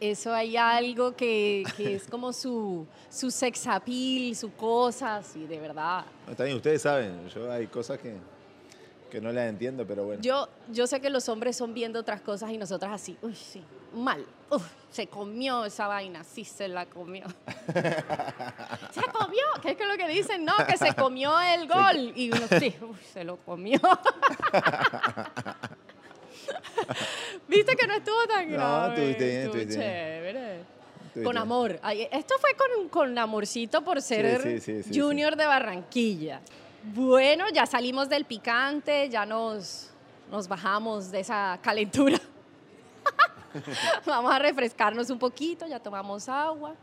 Eso 0.00 0.32
hay 0.34 0.56
algo 0.56 1.16
que, 1.16 1.62
que 1.76 1.94
es 1.94 2.06
como 2.06 2.32
su, 2.34 2.86
su 3.08 3.30
sex 3.30 3.66
appeal, 3.66 4.36
su 4.36 4.52
cosa, 4.52 5.22
sí, 5.22 5.46
de 5.46 5.58
verdad. 5.60 6.04
Está 6.28 6.44
bien, 6.44 6.56
ustedes 6.56 6.82
saben. 6.82 7.26
Yo 7.28 7.50
hay 7.50 7.66
cosas 7.68 7.98
que, 7.98 8.16
que 9.10 9.20
no 9.20 9.32
las 9.32 9.48
entiendo, 9.48 9.84
pero 9.86 10.04
bueno. 10.04 10.22
Yo, 10.22 10.48
yo 10.70 10.86
sé 10.86 11.00
que 11.00 11.10
los 11.10 11.28
hombres 11.28 11.56
son 11.56 11.74
viendo 11.74 11.98
otras 12.00 12.20
cosas 12.22 12.50
y 12.50 12.56
nosotras 12.58 12.92
así, 12.92 13.18
uy, 13.22 13.34
sí, 13.34 13.62
mal, 13.94 14.24
uf, 14.50 14.62
se 14.90 15.06
comió 15.08 15.64
esa 15.64 15.86
vaina, 15.88 16.24
sí 16.24 16.44
se 16.44 16.68
la 16.68 16.86
comió. 16.86 17.26
se 17.66 19.02
comió, 19.12 19.44
¿qué 19.60 19.72
es 19.72 19.76
que 19.76 19.84
lo 19.86 19.96
que 19.96 20.08
dicen? 20.08 20.44
No, 20.44 20.54
que 20.66 20.76
se 20.78 20.94
comió 20.94 21.38
el 21.40 21.66
gol. 21.68 22.12
Y 22.14 22.30
uno, 22.30 22.46
sí, 22.58 22.74
uf, 22.88 22.98
se 23.12 23.24
lo 23.24 23.36
comió. 23.38 23.80
¿Viste 27.48 27.76
que 27.76 27.86
no 27.86 27.94
estuvo 27.94 28.26
tan 28.26 28.50
No, 28.50 28.56
grave? 28.56 28.88
estuviste 28.94 29.24
bien, 29.26 29.40
estuviste 29.42 29.76
bien. 29.76 29.80
chévere. 29.80 30.60
Estuviste 30.60 31.22
Con 31.24 31.32
bien. 31.32 31.36
amor. 31.38 31.80
Esto 32.12 32.34
fue 32.40 32.50
con, 32.54 32.88
con 32.88 33.18
amorcito 33.18 33.82
por 33.82 34.00
ser 34.00 34.40
sí, 34.42 34.60
sí, 34.60 34.82
sí, 34.84 35.00
Junior 35.00 35.36
de 35.36 35.46
Barranquilla. 35.46 36.40
Bueno, 36.82 37.44
ya 37.52 37.66
salimos 37.66 38.08
del 38.08 38.24
picante, 38.24 39.08
ya 39.10 39.26
nos, 39.26 39.90
nos 40.30 40.48
bajamos 40.48 41.10
de 41.10 41.20
esa 41.20 41.58
calentura. 41.62 42.18
Vamos 44.06 44.32
a 44.32 44.38
refrescarnos 44.38 45.10
un 45.10 45.18
poquito, 45.18 45.66
ya 45.66 45.80
tomamos 45.80 46.28
agua. 46.28 46.74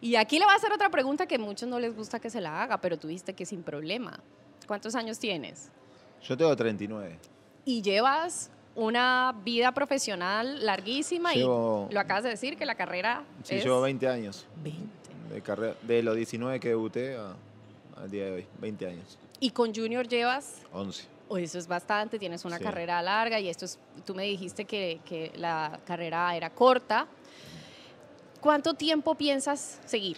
Y 0.00 0.14
aquí 0.14 0.38
le 0.38 0.44
voy 0.44 0.54
a 0.54 0.56
hacer 0.56 0.72
otra 0.72 0.88
pregunta 0.90 1.26
que 1.26 1.34
a 1.34 1.38
muchos 1.38 1.68
no 1.68 1.80
les 1.80 1.94
gusta 1.96 2.20
que 2.20 2.30
se 2.30 2.40
la 2.40 2.62
haga, 2.62 2.78
pero 2.80 2.96
tú 2.96 3.08
dijiste 3.08 3.34
que 3.34 3.44
sin 3.44 3.62
problema. 3.62 4.20
¿Cuántos 4.66 4.94
años 4.94 5.18
tienes? 5.18 5.70
Yo 6.22 6.36
tengo 6.36 6.54
39. 6.54 7.18
Y 7.64 7.82
llevas 7.82 8.50
una 8.76 9.34
vida 9.44 9.72
profesional 9.72 10.64
larguísima 10.64 11.32
Llevo- 11.32 11.88
y 11.90 11.94
lo 11.94 12.00
acabas 12.00 12.22
de 12.22 12.30
decir 12.30 12.56
que 12.56 12.64
la 12.64 12.76
carrera 12.76 13.24
Sí, 13.42 13.56
es 13.56 13.64
llevo 13.64 13.80
20 13.80 14.06
años. 14.08 14.46
20. 14.62 14.80
De, 15.34 15.42
carrera, 15.42 15.74
de 15.82 16.02
los 16.02 16.14
19 16.14 16.60
que 16.60 16.68
debuté 16.68 17.16
a- 17.16 17.34
al 18.02 18.10
día 18.10 18.26
de 18.26 18.32
hoy. 18.32 18.46
20 18.60 18.86
años. 18.86 19.18
Y 19.40 19.50
con 19.50 19.74
Junior 19.74 20.06
llevas 20.08 20.62
11. 20.72 21.04
O 21.28 21.36
eso 21.36 21.58
es 21.58 21.66
bastante, 21.68 22.18
tienes 22.18 22.44
una 22.44 22.56
Sí. 22.58 22.64
carrera 22.64 23.02
larga 23.02 23.38
y 23.38 23.48
esto 23.48 23.66
es, 23.66 23.78
tú 24.06 24.14
me 24.14 24.22
dijiste 24.24 24.64
que, 24.64 25.00
que 25.04 25.30
la 25.36 25.78
carrera 25.86 26.34
era 26.34 26.50
corta. 26.50 27.06
¿Cuánto 28.40 28.74
tiempo 28.74 29.14
piensas 29.14 29.80
seguir? 29.84 30.16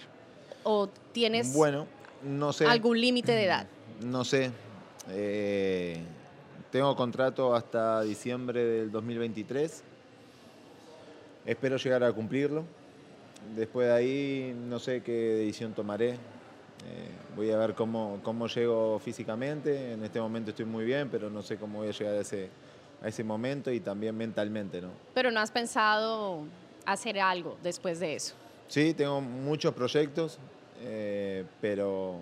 ¿O 0.63 0.89
tienes 1.13 1.53
Bueno, 1.55 1.87
no 2.23 2.53
sé. 2.53 2.67
algún 2.67 3.01
límite 3.01 3.33
de 3.33 3.45
edad? 3.45 3.67
No 4.05 4.25
sé. 4.25 4.51
Eh, 5.11 5.99
tengo 6.71 6.95
contrato 6.97 7.55
hasta 7.55 8.01
diciembre 8.03 8.65
del 8.65 8.91
2023. 8.91 9.83
Espero 11.45 11.77
llegar 11.77 12.05
a 12.05 12.13
cumplirlo. 12.13 12.65
Después 13.57 13.89
de 13.89 13.93
ahí 13.95 14.57
no 14.69 14.79
sé 14.79 15.03
qué 15.03 15.13
decisión 15.13 15.75
tomaré. 15.75 16.17
Eh, 16.87 17.11
voy 17.37 17.51
a 17.51 17.59
ver 17.59 17.75
cómo, 17.75 18.21
cómo 18.23 18.47
llego 18.47 18.99
físicamente. 18.99 19.93
En 19.93 20.03
este 20.05 20.21
momento 20.21 20.51
estoy 20.51 20.65
muy 20.67 20.85
bien, 20.85 21.09
pero 21.11 21.31
no 21.31 21.43
sé 21.43 21.57
cómo 21.57 21.79
voy 21.79 21.89
a 21.89 21.93
llegar 21.93 22.15
a 22.15 22.21
ese, 22.21 22.49
a 23.03 23.09
ese 23.09 23.25
momento 23.25 23.71
y 23.71 23.81
también 23.81 24.17
mentalmente, 24.17 24.81
¿no? 24.81 24.91
Pero 25.15 25.31
no 25.31 25.41
has 25.41 25.51
pensado 25.51 26.45
hacer 26.87 27.19
algo 27.21 27.57
después 27.63 28.01
de 28.01 28.15
eso. 28.15 28.35
Sí, 28.69 28.95
tengo 28.95 29.21
muchos 29.21 29.75
proyectos, 29.75 30.39
eh, 30.83 31.45
pero 31.61 32.21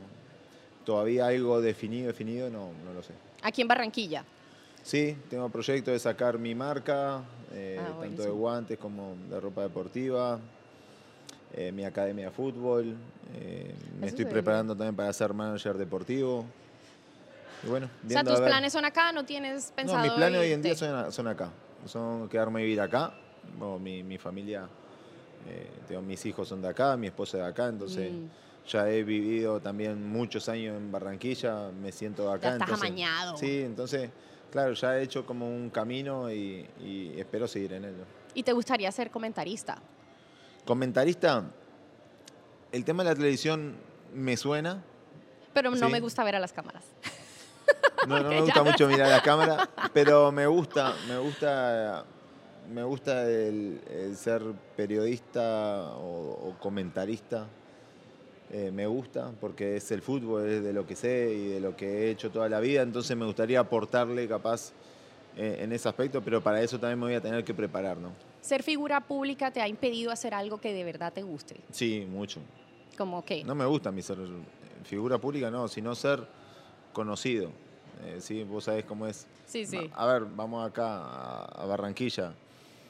todavía 0.84 1.26
algo 1.26 1.60
definido, 1.60 2.08
definido, 2.08 2.48
no, 2.50 2.70
no 2.84 2.92
lo 2.94 3.02
sé. 3.02 3.12
Aquí 3.42 3.62
en 3.62 3.68
Barranquilla. 3.68 4.24
Sí, 4.82 5.16
tengo 5.28 5.48
proyecto 5.50 5.90
de 5.90 5.98
sacar 5.98 6.38
mi 6.38 6.54
marca, 6.54 7.22
eh, 7.52 7.78
Ah, 7.78 7.98
tanto 8.00 8.22
de 8.22 8.30
guantes 8.30 8.78
como 8.78 9.16
de 9.28 9.38
ropa 9.38 9.62
deportiva, 9.62 10.40
eh, 11.54 11.72
mi 11.72 11.84
academia 11.84 12.26
de 12.26 12.30
fútbol. 12.30 12.96
eh, 13.34 13.74
me 14.00 14.06
Eso 14.06 14.16
estoy 14.16 14.24
preparando 14.26 14.74
también 14.76 14.94
para 14.96 15.12
ser 15.12 15.32
manager 15.34 15.76
deportivo. 15.76 16.44
Y 17.64 17.68
bueno, 17.68 17.88
O 18.06 18.10
sea, 18.10 18.22
tus 18.22 18.38
planes 18.40 18.72
son 18.72 18.84
acá, 18.84 19.10
no 19.12 19.24
tienes 19.24 19.72
pensado 19.74 19.98
No, 19.98 20.04
mis 20.04 20.12
planes 20.12 20.40
hoy 20.40 20.52
en 20.52 20.62
día 20.62 20.76
son, 20.76 21.12
son 21.12 21.26
acá. 21.26 21.50
Son 21.86 22.28
quedarme 22.28 22.60
a 22.60 22.62
vivir 22.64 22.80
acá. 22.80 23.12
Bueno, 23.58 23.78
mi, 23.78 24.02
mi 24.02 24.18
familia, 24.18 24.68
eh, 25.48 25.68
tengo, 25.88 26.02
mis 26.02 26.24
hijos 26.26 26.46
son 26.48 26.60
de 26.62 26.68
acá, 26.68 26.96
mi 26.96 27.06
esposa 27.08 27.38
de 27.38 27.44
acá, 27.44 27.68
entonces 27.68 28.12
Mm. 28.12 28.26
ya 28.68 28.88
he 28.90 29.02
vivido 29.02 29.58
también 29.60 30.06
muchos 30.08 30.48
años 30.48 30.76
en 30.76 30.92
Barranquilla, 30.92 31.70
me 31.70 31.90
siento 31.90 32.28
de 32.28 32.34
acá. 32.34 32.48
Ya 32.48 32.52
estás 32.54 32.68
entonces- 32.68 32.88
amañado. 32.90 33.36
Sí, 33.38 33.62
entonces, 33.62 34.10
claro, 34.52 34.72
ya 34.74 34.98
he 34.98 35.02
hecho 35.02 35.24
como 35.26 35.48
un 35.48 35.70
camino 35.70 36.30
y, 36.30 36.66
y 36.80 37.14
espero 37.18 37.48
seguir 37.48 37.72
en 37.72 37.86
ello. 37.86 38.04
¿Y 38.34 38.42
te 38.42 38.52
gustaría 38.52 38.92
ser 38.92 39.10
comentarista? 39.10 39.78
Comentarista, 40.72 41.44
el 42.72 42.84
tema 42.84 43.02
de 43.02 43.08
la 43.08 43.14
televisión 43.16 43.74
me 44.14 44.36
suena. 44.36 44.84
Pero 45.54 45.70
no 45.70 45.86
Sí. 45.86 45.90
me 45.92 45.98
gusta 45.98 46.22
ver 46.24 46.36
a 46.36 46.40
las 46.40 46.52
cámaras. 46.52 46.84
No, 48.06 48.20
no 48.20 48.28
me 48.28 48.40
gusta 48.42 48.62
mucho 48.62 48.86
mirar 48.86 49.08
la 49.08 49.22
cámara, 49.22 49.68
pero 49.94 50.30
me 50.30 50.46
gusta, 50.46 50.94
me 51.08 51.16
gusta, 51.18 52.04
me 52.72 52.82
gusta 52.84 53.22
el, 53.28 53.80
el 53.90 54.16
ser 54.16 54.42
periodista 54.76 55.92
o, 55.96 56.48
o 56.50 56.56
comentarista. 56.60 57.46
Eh, 58.52 58.70
me 58.70 58.86
gusta 58.86 59.32
porque 59.40 59.76
es 59.76 59.90
el 59.90 60.00
fútbol, 60.02 60.48
es 60.48 60.62
de 60.62 60.72
lo 60.74 60.86
que 60.86 60.94
sé 60.96 61.32
y 61.34 61.48
de 61.48 61.60
lo 61.60 61.74
que 61.76 61.86
he 61.86 62.10
hecho 62.10 62.30
toda 62.30 62.48
la 62.50 62.60
vida, 62.60 62.82
entonces 62.82 63.16
me 63.16 63.24
gustaría 63.26 63.58
aportarle 63.60 64.28
capaz 64.28 64.72
eh, 65.36 65.58
en 65.60 65.72
ese 65.72 65.88
aspecto, 65.88 66.22
pero 66.22 66.42
para 66.42 66.60
eso 66.62 66.78
también 66.78 66.98
me 67.00 67.06
voy 67.06 67.14
a 67.14 67.20
tener 67.22 67.42
que 67.42 67.52
preparar, 67.54 67.96
¿no? 67.96 68.12
¿Ser 68.40 68.62
figura 68.62 69.00
pública 69.00 69.50
te 69.50 69.60
ha 69.60 69.68
impedido 69.68 70.10
hacer 70.10 70.32
algo 70.34 70.58
que 70.60 70.72
de 70.72 70.84
verdad 70.84 71.12
te 71.12 71.22
guste? 71.22 71.56
Sí, 71.70 72.06
mucho. 72.08 72.40
¿Como 72.96 73.24
qué? 73.24 73.44
No 73.44 73.54
me 73.54 73.64
gusta 73.66 73.90
mi 73.92 74.02
ser 74.02 74.18
figura 74.84 75.18
pública, 75.18 75.50
no, 75.50 75.68
sino 75.68 75.94
ser 75.94 76.26
conocido. 76.92 77.50
Eh, 78.04 78.18
sí, 78.20 78.44
vos 78.44 78.64
sabés 78.64 78.84
cómo 78.84 79.06
es. 79.06 79.26
Sí, 79.46 79.66
sí. 79.66 79.90
A 79.94 80.06
ver, 80.06 80.24
vamos 80.24 80.66
acá 80.68 81.44
a, 81.44 81.66
Barranquilla. 81.66 82.32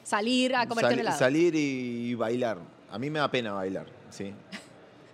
Salir 0.03 0.55
a 0.55 0.67
comerte 0.67 0.91
Sal- 0.91 0.99
helado. 0.99 1.19
salir 1.19 1.53
y, 1.55 2.13
bailar. 2.15 2.57
A 2.91 2.97
mí 2.97 3.09
me 3.09 3.19
da 3.19 3.29
pena 3.29 3.53
bailar, 3.53 3.85
sí. 4.09 4.33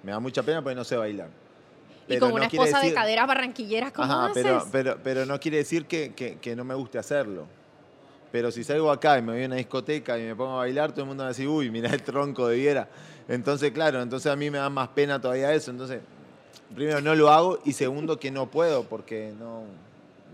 Me 0.04 0.12
da 0.12 0.20
mucha 0.20 0.44
pena 0.44 0.62
porque 0.62 0.76
no 0.76 0.84
sé 0.84 0.96
bailar. 0.96 1.30
y 2.08 2.10
Pero 2.10 2.20
con 2.22 2.30
no 2.30 2.36
una 2.36 2.46
esposa 2.46 2.80
de 2.80 2.94
caderas 2.94 3.28
barranquilleras, 3.28 3.92
¿cómo 3.92 4.06
Ajá, 4.12 4.28
haces? 4.28 4.44
pero, 4.44 4.68
pero, 4.72 4.98
pero 5.04 5.26
no 5.26 5.40
quiere 5.40 5.58
decir 5.58 5.86
que, 5.86 6.14
que- 6.14 6.38
que 6.38 6.56
no 6.56 6.64
me 6.64 6.76
guste 6.76 6.98
hacerlo. 6.98 7.48
Pero 8.36 8.52
si 8.52 8.66
salgo 8.66 8.92
acá 8.92 9.18
y 9.18 9.22
me 9.22 9.32
voy 9.32 9.44
a 9.44 9.46
una 9.46 9.56
discoteca 9.56 10.20
y 10.20 10.24
me 10.24 10.36
pongo 10.36 10.56
a 10.56 10.58
bailar, 10.58 10.92
todo 10.92 11.04
el 11.04 11.08
mundo 11.08 11.24
va 11.24 11.28
a 11.28 11.32
decir, 11.32 11.48
uy, 11.48 11.72
mira 11.72 11.90
el 11.90 12.04
tronco 12.04 12.50
de 12.50 12.58
Viera. 12.58 12.90
Entonces, 13.30 13.72
claro, 13.72 14.02
entonces 14.02 14.30
a 14.30 14.36
mí 14.36 14.52
me 14.52 14.58
da 14.58 14.70
más 14.70 14.90
pena 14.90 15.22
todavía 15.22 15.54
eso. 15.54 15.72
Entonces, 15.72 16.02
primero, 16.76 17.00
no 17.00 17.16
lo 17.16 17.32
hago 17.32 17.60
y 17.64 17.72
segundo, 17.72 18.20
que 18.20 18.32
no 18.32 18.48
puedo 18.48 18.84
porque 18.84 19.34
no... 19.40 19.64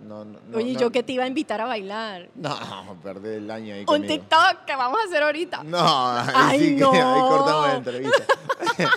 no, 0.07 0.25
Oye, 0.57 0.73
no- 0.73 0.79
yo 0.79 0.91
que 0.91 1.03
te 1.03 1.13
iba 1.13 1.25
a 1.25 1.27
invitar 1.27 1.61
a 1.61 1.65
bailar. 1.67 2.27
No, 2.33 2.57
perdí 3.03 3.35
el 3.35 3.51
año 3.51 3.75
ahí 3.75 3.81
Un 3.81 3.85
conmigo. 3.85 4.13
TikTok 4.15 4.65
que 4.65 4.75
vamos 4.75 4.97
a 4.99 5.07
hacer 5.07 5.21
ahorita. 5.21 5.63
No, 5.63 5.77
ahí 6.17 6.31
Ay, 6.33 6.59
sí 6.59 6.75
que 6.77 6.81
no. 6.81 6.91
ahí 6.93 7.21
cortamos 7.21 7.67
la 7.67 7.75
entrevista. 7.75 8.23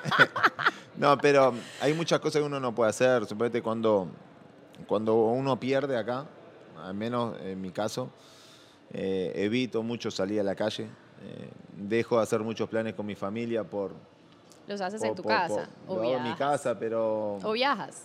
no, 0.97 1.19
pero 1.19 1.53
hay 1.83 1.93
muchas 1.93 2.21
cosas 2.21 2.40
que 2.40 2.47
uno 2.47 2.59
no 2.59 2.75
puede 2.75 2.88
hacer. 2.88 3.27
Suponete 3.27 3.61
cuando, 3.61 4.09
cuando 4.87 5.14
uno 5.14 5.61
pierde 5.61 5.95
acá, 5.99 6.25
al 6.83 6.95
menos 6.95 7.35
en 7.43 7.61
mi 7.61 7.71
caso, 7.71 8.09
eh, 8.94 9.33
evito 9.35 9.83
mucho 9.83 10.11
salir 10.11 10.40
a 10.40 10.42
la 10.42 10.54
calle. 10.54 10.85
eh, 10.85 11.48
dejo 11.76 12.16
de 12.18 12.22
hacer 12.22 12.40
muchos 12.40 12.68
planes 12.68 12.94
con 12.94 13.04
mi 13.07 13.14
familia 13.14 13.64
por... 13.64 13.92
Los 14.68 14.80
haces 14.80 15.00
por- 15.00 15.09
en 15.09 15.14
tu 15.14 15.22
por- 15.22 15.33
casa. 15.33 15.68
por- 15.87 15.98
o, 15.98 16.02
lo 16.02 16.09
hago 16.09 16.16
en 16.18 16.22
mi 16.22 16.35
casa, 16.35 16.78
pero... 16.78 17.37
o 17.42 17.52
viajas. 17.52 18.04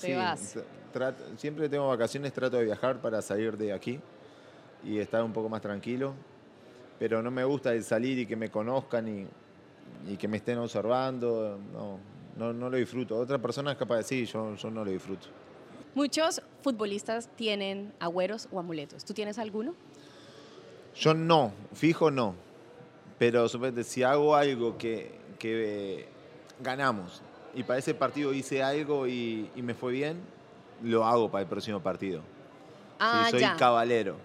te 0.00 0.06
Sí, 0.08 0.12
vas. 0.14 0.56
tra- 0.56 0.62
trato- 0.92 1.24
siempre 1.38 1.68
tengo 1.68 1.88
vacaciones, 1.88 2.32
trato 2.32 2.56
de 2.58 2.64
viajar 2.64 3.00
para 3.00 3.22
salir 3.22 3.56
de 3.56 3.72
aquí 3.72 3.98
y 4.84 4.98
estar 4.98 5.22
un 5.24 5.32
poco 5.32 5.48
más 5.48 5.60
tranquilo. 5.62 6.12
Pero 6.98 7.22
no 7.22 7.30
me 7.30 7.44
gusta 7.44 7.72
el 7.72 7.82
salir 7.82 8.18
y 8.18 8.26
que 8.26 8.36
me 8.36 8.50
conozcan 8.50 9.08
y, 9.08 9.26
y 10.12 10.16
que 10.16 10.28
me 10.28 10.36
estén 10.36 10.58
observando. 10.58 11.58
No, 11.72 11.98
no, 12.36 12.52
no 12.52 12.68
lo 12.68 12.76
disfruto. 12.76 13.16
Otra 13.16 13.38
persona 13.38 13.72
es 13.72 13.78
capaz 13.78 13.96
de 13.98 14.02
sí, 14.02 14.26
yo, 14.26 14.54
yo 14.56 14.70
no 14.70 14.84
lo 14.84 14.90
disfruto. 14.90 15.28
Muchos 15.94 16.42
futbolistas 16.62 17.28
tienen 17.36 17.92
agüeros 17.98 18.48
o 18.52 18.58
amuletos. 18.60 19.04
¿Tú 19.04 19.14
tienes 19.14 19.38
alguno? 19.38 19.74
Yo 20.94 21.14
no, 21.14 21.52
fijo 21.74 22.10
no. 22.10 22.34
Pero 23.18 23.48
suponete, 23.48 23.84
si 23.84 24.02
hago 24.02 24.34
algo 24.34 24.76
que, 24.78 25.12
que 25.38 26.00
eh, 26.00 26.08
ganamos 26.60 27.22
y 27.54 27.62
para 27.64 27.78
ese 27.78 27.94
partido 27.94 28.32
hice 28.32 28.62
algo 28.62 29.06
y, 29.06 29.50
y 29.56 29.62
me 29.62 29.74
fue 29.74 29.92
bien, 29.92 30.20
lo 30.82 31.04
hago 31.04 31.30
para 31.30 31.42
el 31.42 31.48
próximo 31.48 31.80
partido. 31.80 32.22
Ah, 32.98 33.24
Sí, 33.26 33.32
soy 33.32 33.40
ya. 33.40 33.56
cabalero. 33.56 34.16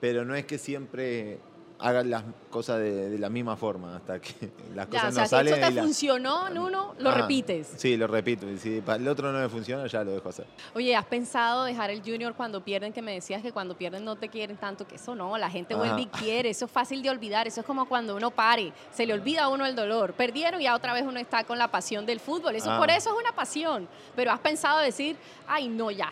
Pero 0.00 0.24
no 0.24 0.34
es 0.34 0.44
que 0.44 0.58
siempre 0.58 1.38
hagan 1.78 2.08
las 2.08 2.24
cosas 2.48 2.78
de, 2.78 3.10
de 3.10 3.18
la 3.18 3.28
misma 3.28 3.54
forma, 3.56 3.96
hasta 3.96 4.18
que 4.18 4.32
las 4.74 4.88
Ya, 4.88 5.00
cosas 5.02 5.08
o 5.08 5.12
sea, 5.12 5.22
no 5.22 5.26
si 5.26 5.30
salen. 5.50 5.60
te 5.60 5.70
y 5.70 5.74
la- 5.74 5.82
funcionó 5.82 6.48
en 6.48 6.58
uno, 6.58 6.94
lo 6.98 7.10
Ah, 7.10 7.14
repites. 7.14 7.74
Sí, 7.76 7.96
lo 7.98 8.06
repito. 8.06 8.48
Y 8.50 8.56
si 8.58 8.80
para 8.80 8.96
el 8.98 9.06
otro 9.08 9.30
no 9.30 9.38
me 9.38 9.48
funciona, 9.50 9.86
ya 9.86 10.02
lo 10.02 10.12
dejo 10.12 10.28
hacer. 10.30 10.46
Oye, 10.74 10.96
¿has 10.96 11.04
pensado 11.04 11.64
dejar 11.64 11.90
el 11.90 12.00
junior 12.02 12.34
cuando 12.34 12.62
pierden? 12.64 12.92
Que 12.94 13.02
me 13.02 13.12
decías 13.12 13.42
que 13.42 13.52
cuando 13.52 13.76
pierden 13.76 14.04
no 14.06 14.16
te 14.16 14.28
quieren 14.30 14.56
tanto, 14.56 14.86
que 14.86 14.94
eso 14.96 15.14
no, 15.14 15.36
la 15.36 15.50
gente 15.50 15.74
vuelve 15.74 16.02
y 16.02 16.06
quiere, 16.06 16.48
eso 16.50 16.64
es 16.64 16.70
fácil 16.70 17.02
de 17.02 17.10
olvidar, 17.10 17.46
eso 17.46 17.60
es 17.60 17.66
como 17.66 17.86
cuando 17.86 18.16
uno 18.16 18.30
pare, 18.30 18.72
se 18.92 19.04
le 19.04 19.12
olvida 19.12 19.44
a 19.44 19.48
uno 19.48 19.66
el 19.66 19.76
dolor, 19.76 20.14
perdieron 20.14 20.60
y 20.60 20.64
ya 20.64 20.74
otra 20.74 20.94
vez 20.94 21.02
uno 21.06 21.20
está 21.20 21.44
con 21.44 21.58
la 21.58 21.68
pasión 21.70 22.06
del 22.06 22.20
fútbol, 22.20 22.54
eso 22.56 22.70
Ah. 22.70 22.78
por 22.78 22.88
eso 22.88 23.10
es 23.12 23.16
una 23.20 23.32
pasión, 23.32 23.86
pero 24.14 24.32
has 24.32 24.40
pensado 24.40 24.80
decir, 24.80 25.16
ay 25.46 25.68
no, 25.68 25.90
ya, 25.90 26.10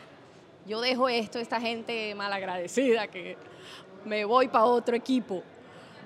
yo 0.67 0.81
dejo 0.83 1.09
esto, 1.09 1.39
esta 1.39 1.59
gente 1.61 2.15
malagradecida, 2.15 3.07
que 3.07 3.37
me 4.05 4.27
voy 4.27 4.49
para 4.49 4.67
otro 4.67 4.95
equipo. 4.95 5.43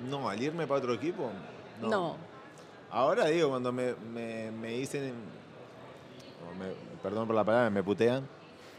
No, 0.09 0.29
al 0.29 0.41
irme 0.43 0.67
para 0.67 0.79
otro 0.79 0.93
equipo, 0.95 1.31
no. 1.81 1.89
No. 1.89 2.17
Ahora 2.91 3.27
digo, 3.27 3.51
cuando 3.51 3.73
me, 3.73 3.95
me, 3.95 4.51
me 4.51 4.69
dicen, 4.69 5.13
me- 6.59 6.99
perdón 7.03 7.27
por 7.27 7.37
la 7.37 7.45
palabra, 7.45 7.71
me 7.71 7.83
putean, 7.83 8.23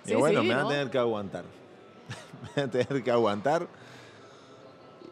Sí, 0.03 0.10
digo, 0.12 0.19
bueno, 0.21 0.41
sí, 0.41 0.47
me 0.47 0.53
van 0.55 0.63
¿no? 0.63 0.69
a 0.69 0.71
tener 0.71 0.89
que 0.89 0.97
aguantar. 0.97 1.43
me 2.43 2.49
van 2.62 2.69
a 2.69 2.71
tener 2.71 3.03
que 3.03 3.12
aguantar 3.12 3.67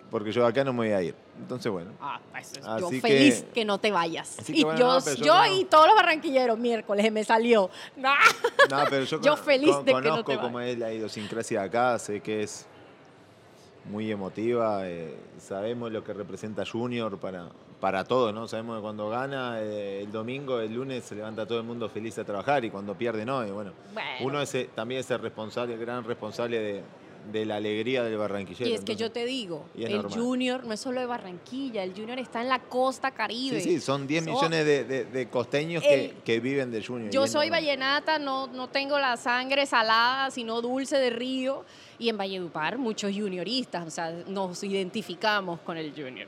porque 0.09 0.31
yo 0.31 0.45
acá 0.45 0.63
no 0.63 0.71
me 0.71 0.77
voy 0.87 0.91
a 0.91 1.01
ir. 1.03 1.15
Entonces, 1.37 1.69
bueno. 1.71 1.91
Ah, 2.01 2.19
eso 2.39 2.53
es- 2.59 2.81
yo 2.81 2.89
que- 2.89 3.01
feliz 3.01 3.45
que, 3.53 3.65
no 3.65 3.77
te 3.77 3.91
vayas. 3.91 4.37
Y 4.49 4.63
bueno, 4.63 4.79
yo, 4.99 5.13
yo 5.15 5.45
y 5.53 5.65
todos 5.65 5.85
los 5.87 5.95
barranquilleros, 5.95 6.57
miércoles 6.57 7.11
me 7.11 7.23
salió. 7.23 7.69
¡Ah! 8.03 8.17
No, 8.69 8.83
pero 8.89 9.03
yo, 9.05 9.21
Yo 9.21 9.35
con- 9.35 9.45
feliz 9.45 9.75
con- 9.75 9.85
de 9.85 9.93
que 9.93 10.01
no 10.01 10.09
conozco 10.09 10.31
te 10.31 10.37
cómo 10.39 10.59
es 10.59 10.77
la 10.77 10.91
idiosincrasia 10.91 11.61
de 11.61 11.65
acá, 11.67 11.99
sé 11.99 12.19
que 12.21 12.43
es 12.43 12.65
muy 13.89 14.11
emotiva, 14.11 14.87
eh, 14.87 15.15
sabemos 15.37 15.91
lo 15.91 16.03
que 16.03 16.13
representa 16.13 16.63
Junior 16.65 17.17
para, 17.19 17.49
para 17.79 18.03
todos, 18.03 18.33
¿no? 18.33 18.47
Sabemos 18.47 18.77
que 18.77 18.81
cuando 18.81 19.09
gana 19.09 19.61
eh, 19.61 20.01
el 20.03 20.11
domingo, 20.11 20.59
el 20.59 20.73
lunes 20.73 21.03
se 21.05 21.15
levanta 21.15 21.45
todo 21.45 21.59
el 21.59 21.63
mundo 21.65 21.87
feliz 21.89 22.17
a 22.19 22.23
trabajar 22.23 22.65
y 22.65 22.69
cuando 22.69 22.95
pierde 22.95 23.25
no, 23.25 23.45
y 23.45 23.51
bueno, 23.51 23.71
Bueno. 23.93 24.09
uno 24.21 24.41
es, 24.41 24.53
eh, 24.55 24.69
también 24.73 25.01
es 25.01 25.11
el 25.11 25.19
responsable, 25.19 25.73
el 25.73 25.79
gran 25.79 26.03
responsable 26.03 26.59
de, 26.59 26.83
de 27.31 27.45
la 27.45 27.55
alegría 27.57 28.03
del 28.03 28.17
barranquillero. 28.17 28.69
Y 28.69 28.73
es 28.73 28.81
que 28.83 28.95
yo 28.95 29.11
te 29.11 29.25
digo, 29.25 29.65
el 29.75 29.91
normal. 29.93 30.19
Junior 30.19 30.65
no 30.65 30.73
es 30.73 30.79
solo 30.79 30.99
de 30.99 31.05
Barranquilla, 31.05 31.83
el 31.83 31.93
Junior 31.93 32.19
está 32.19 32.41
en 32.41 32.49
la 32.49 32.59
costa 32.59 33.11
caribe. 33.11 33.59
Sí, 33.61 33.69
sí, 33.75 33.79
son 33.81 34.07
10 34.07 34.23
So- 34.25 34.31
millones 34.31 34.65
de, 34.65 34.83
de- 34.83 35.05
de 35.05 35.29
costeños 35.29 35.83
que, 35.83 36.05
El- 36.05 36.11
que 36.23 36.39
viven 36.39 36.71
de 36.71 36.83
Junior. 36.83 37.11
Yo 37.11 37.27
soy 37.27 37.47
normal. 37.47 37.61
vallenata, 37.61 38.19
no, 38.19 38.47
no 38.47 38.69
tengo 38.69 38.97
la 38.99 39.17
sangre 39.17 39.65
salada, 39.65 40.31
sino 40.31 40.61
dulce 40.61 40.97
de 40.97 41.09
río. 41.09 41.65
Y 41.99 42.09
en 42.09 42.17
Valledupar 42.17 42.77
muchos 42.77 43.11
junioristas, 43.11 43.87
o 43.87 43.89
sea, 43.89 44.11
nos 44.27 44.63
identificamos 44.63 45.59
con 45.61 45.77
el 45.77 45.91
junior. 45.93 46.27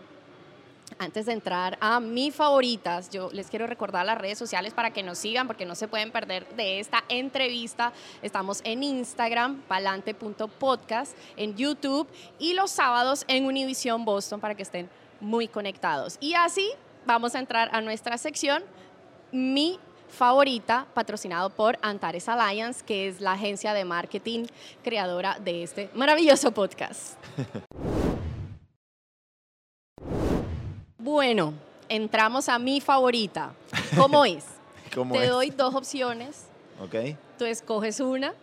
Antes 0.97 1.25
de 1.25 1.33
entrar 1.33 1.77
a 1.81 1.99
mis 1.99 2.35
favoritas, 2.35 3.09
yo 3.09 3.29
les 3.31 3.47
quiero 3.47 3.67
recordar 3.67 4.05
las 4.05 4.17
redes 4.17 4.37
sociales 4.37 4.73
para 4.73 4.91
que 4.91 5.03
nos 5.03 5.17
sigan, 5.17 5.47
porque 5.47 5.65
no 5.65 5.75
se 5.75 5.87
pueden 5.87 6.11
perder 6.11 6.47
de 6.55 6.79
esta 6.79 7.03
entrevista. 7.09 7.93
Estamos 8.21 8.61
en 8.63 8.83
Instagram, 8.83 9.61
palante.podcast, 9.61 11.15
en 11.37 11.55
YouTube 11.55 12.07
y 12.39 12.53
los 12.53 12.71
sábados 12.71 13.23
en 13.27 13.45
Univision 13.45 14.03
Boston 14.05 14.39
para 14.39 14.55
que 14.55 14.63
estén 14.63 14.89
muy 15.19 15.47
conectados. 15.47 16.17
Y 16.19 16.33
así 16.33 16.69
vamos 17.05 17.35
a 17.35 17.39
entrar 17.39 17.69
a 17.71 17.81
nuestra 17.81 18.17
sección, 18.17 18.63
mi 19.31 19.79
favorita, 20.09 20.87
patrocinado 20.93 21.49
por 21.49 21.77
Antares 21.81 22.27
Alliance, 22.27 22.83
que 22.83 23.07
es 23.07 23.21
la 23.21 23.33
agencia 23.33 23.73
de 23.73 23.85
marketing 23.85 24.45
creadora 24.83 25.37
de 25.39 25.63
este 25.63 25.89
maravilloso 25.93 26.51
podcast. 26.51 27.13
Bueno, 30.99 31.53
entramos 31.87 32.49
a 32.49 32.59
mi 32.59 32.81
favorita. 32.81 33.53
¿Cómo 33.95 34.25
es? 34.25 34.45
¿Cómo 34.93 35.15
Te 35.15 35.23
es? 35.23 35.29
doy 35.29 35.49
dos 35.51 35.73
opciones, 35.75 36.45
Ok. 36.81 37.15
tú 37.37 37.45
escoges 37.45 37.99
una 37.99 38.33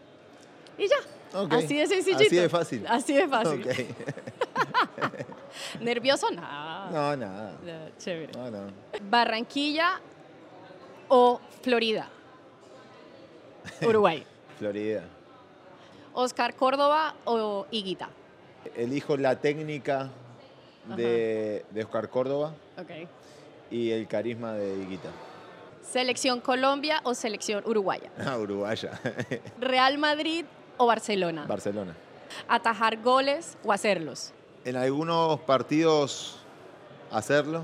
y 0.78 0.88
ya. 0.88 0.96
ok. 1.40 1.52
Así 1.52 1.76
de 1.76 1.86
sencillito. 1.86 2.22
Así 2.24 2.36
de 2.36 2.48
fácil. 2.48 2.86
Así 2.88 3.12
de 3.14 3.28
fácil. 3.28 3.66
Ok. 3.66 3.74
¿Nervioso? 5.80 6.30
Nada. 6.30 6.90
No, 6.90 7.16
nada. 7.16 7.52
Chévere. 7.98 8.32
No, 8.32 8.50
no. 8.50 8.70
¿Barranquilla 9.10 10.00
o 11.08 11.40
Florida? 11.62 12.08
Uruguay. 13.86 14.24
Florida. 14.58 15.04
¿Oscar 16.14 16.54
Córdoba 16.54 17.14
o 17.24 17.66
Higuita? 17.70 18.08
Elijo 18.74 19.16
la 19.16 19.40
técnica 19.40 20.10
de, 20.94 21.64
de 21.70 21.82
Oscar 21.82 22.08
Córdoba 22.08 22.52
Ok. 22.78 22.90
y 23.70 23.90
el 23.90 24.06
carisma 24.06 24.52
de 24.52 24.76
Higuita. 24.82 25.08
¿Selección 25.82 26.40
Colombia 26.40 27.00
o 27.04 27.14
selección 27.14 27.62
Uruguaya? 27.66 28.10
Ah, 28.18 28.36
Uruguaya. 28.38 28.98
¿Real 29.60 29.98
Madrid 29.98 30.44
o 30.76 30.86
Barcelona? 30.86 31.46
Barcelona. 31.46 31.94
¿Atajar 32.48 32.98
goles 33.02 33.56
o 33.64 33.72
hacerlos? 33.72 34.32
En 34.64 34.76
algunos 34.76 35.40
partidos 35.40 36.38
hacerlo, 37.12 37.62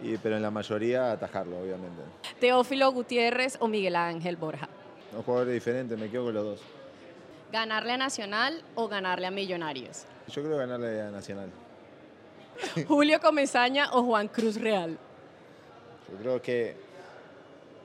y, 0.00 0.16
pero 0.18 0.36
en 0.36 0.42
la 0.42 0.50
mayoría 0.50 1.12
atajarlo, 1.12 1.58
obviamente. 1.60 2.00
¿Teófilo 2.40 2.90
Gutiérrez 2.92 3.56
o 3.60 3.68
Miguel 3.68 3.96
Ángel 3.96 4.36
Borja? 4.36 4.68
Los 5.12 5.24
jugadores 5.24 5.52
diferentes, 5.54 5.98
me 5.98 6.08
quedo 6.08 6.24
con 6.26 6.34
los 6.34 6.44
dos. 6.44 6.60
¿Ganarle 7.52 7.92
a 7.92 7.96
Nacional 7.98 8.62
o 8.74 8.88
ganarle 8.88 9.26
a 9.26 9.30
Millonarios? 9.30 10.04
Yo 10.28 10.42
creo 10.42 10.56
ganarle 10.56 11.02
a 11.02 11.10
Nacional. 11.10 11.50
¿Julio 12.88 13.20
Comesaña 13.20 13.90
o 13.92 14.02
Juan 14.04 14.28
Cruz 14.28 14.56
Real? 14.60 14.96
Yo 16.10 16.16
creo 16.18 16.40
que 16.42 16.76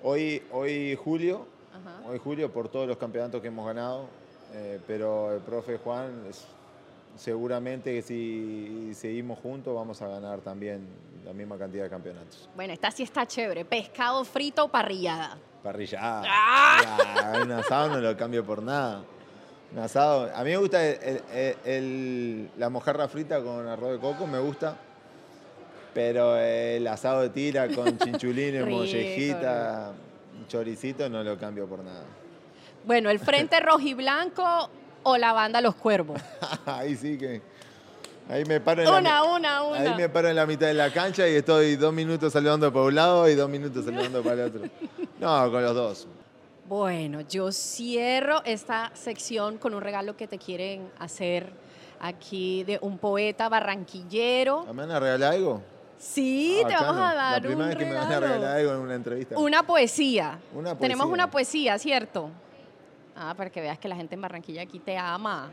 hoy, 0.03 0.41
hoy 0.51 0.95
Julio, 0.95 1.45
Ajá. 1.73 2.07
hoy 2.09 2.19
Julio 2.23 2.51
por 2.51 2.69
todos 2.69 2.87
los 2.87 2.97
campeonatos 2.97 3.41
que 3.41 3.47
hemos 3.49 3.65
ganado, 3.67 4.05
eh, 4.53 4.79
pero 4.87 5.33
el 5.33 5.41
profe 5.41 5.77
Juan 5.77 6.25
es- 6.29 6.45
seguramente 7.17 7.93
que 7.95 8.01
si 8.01 8.91
seguimos 8.93 9.39
juntos 9.39 9.73
vamos 9.75 10.01
a 10.01 10.07
ganar 10.07 10.39
también 10.39 10.87
la 11.25 11.33
misma 11.33 11.57
cantidad 11.57 11.83
de 11.83 11.89
campeonatos. 11.89 12.47
Bueno, 12.55 12.71
esta 12.73 12.89
sí 12.91 13.03
está 13.03 13.25
chévere. 13.25 13.65
¿Pescado 13.65 14.23
frito 14.23 14.65
o 14.65 14.67
parrillada? 14.69 15.37
Parrillada. 15.63 16.23
¡Ah! 16.25 17.33
Ya, 17.33 17.41
un 17.41 17.51
asado 17.51 17.89
no 17.89 17.97
lo 17.99 18.15
cambio 18.15 18.45
por 18.45 18.61
nada. 18.61 19.03
Un 19.73 19.79
asado. 19.79 20.29
A 20.33 20.43
mí 20.43 20.51
me 20.51 20.57
gusta 20.57 20.85
el- 20.85 21.21
el- 21.33 21.55
el- 21.65 22.49
la 22.57 22.69
mojarra 22.69 23.07
frita 23.07 23.41
con 23.41 23.67
arroz 23.67 23.91
de 23.93 23.99
coco, 23.99 24.25
me 24.27 24.39
gusta. 24.39 24.75
Pero 25.93 26.37
el 26.37 26.85
asado 26.87 27.21
de 27.21 27.29
tira 27.29 27.67
con 27.69 27.97
chinchulines, 27.97 28.65
mollejita, 28.67 29.91
choricito, 30.47 31.09
no 31.09 31.23
lo 31.23 31.37
cambio 31.37 31.65
por 31.67 31.79
nada. 31.83 32.03
Bueno, 32.85 33.09
¿el 33.09 33.19
Frente 33.19 33.59
Rojiblanco 33.61 34.69
o 35.03 35.17
la 35.17 35.33
banda 35.33 35.59
Los 35.61 35.75
Cuervos? 35.75 36.21
Ahí 36.65 36.95
sí 36.95 37.17
que. 37.17 37.41
Ahí 38.29 38.43
me 38.45 38.59
paro 38.59 38.81
en 38.81 38.89
la 39.03 39.23
Una, 39.23 39.23
una, 39.23 39.59
Ahí 39.59 39.87
una. 39.87 39.95
me 39.95 40.09
paro 40.09 40.27
en 40.27 40.35
la 40.35 40.45
mitad 40.45 40.67
de 40.67 40.73
la 40.73 40.91
cancha 40.91 41.27
y 41.29 41.35
estoy 41.35 41.77
dos 41.77 41.93
minutos 41.93 42.33
saludando 42.33 42.71
para 42.73 42.85
un 42.85 42.95
lado 42.95 43.29
y 43.29 43.35
dos 43.35 43.49
minutos 43.49 43.85
saludando 43.85 44.21
para 44.21 44.33
el 44.35 44.41
otro. 44.49 44.61
No, 45.19 45.49
con 45.51 45.63
los 45.63 45.73
dos. 45.73 46.07
Bueno, 46.67 47.21
yo 47.21 47.51
cierro 47.51 48.41
esta 48.43 48.91
sección 48.93 49.57
con 49.57 49.73
un 49.73 49.81
regalo 49.81 50.17
que 50.17 50.27
te 50.27 50.37
quieren 50.37 50.89
hacer 50.99 51.49
aquí 51.99 52.63
de 52.65 52.77
un 52.81 52.97
poeta 52.97 53.47
barranquillero. 53.47 54.65
¿Me 54.65 54.73
van 54.81 54.91
a 54.91 54.99
regalar 54.99 55.33
algo? 55.33 55.61
Sí, 55.97 56.61
te 56.67 56.73
Ah, 56.73 56.81
vamos 56.81 56.95
bacano. 57.01 57.05
a 57.05 57.15
dar 57.15 57.41
La 57.41 57.47
primera 57.47 57.63
un 57.63 57.69
vez 57.69 57.77
que 57.77 57.85
me 57.85 57.95
van 57.95 58.11
a 58.11 58.19
regalar 58.19 58.57
algo 58.57 58.73
en 58.73 58.79
una 58.79 58.95
entrevista. 58.95 59.39
Una 59.39 59.63
poesía. 59.63 60.39
Una 60.53 60.75
Tenemos 60.77 61.05
poesía. 61.05 61.13
una 61.13 61.31
poesía, 61.31 61.79
¿cierto? 61.79 62.29
Ah, 63.15 63.33
para 63.35 63.49
que 63.49 63.61
veas 63.61 63.79
que 63.79 63.87
la 63.87 63.95
gente 63.95 64.13
en 64.15 64.21
Barranquilla 64.21 64.61
aquí 64.61 64.79
te 64.79 64.95
ama. 64.97 65.49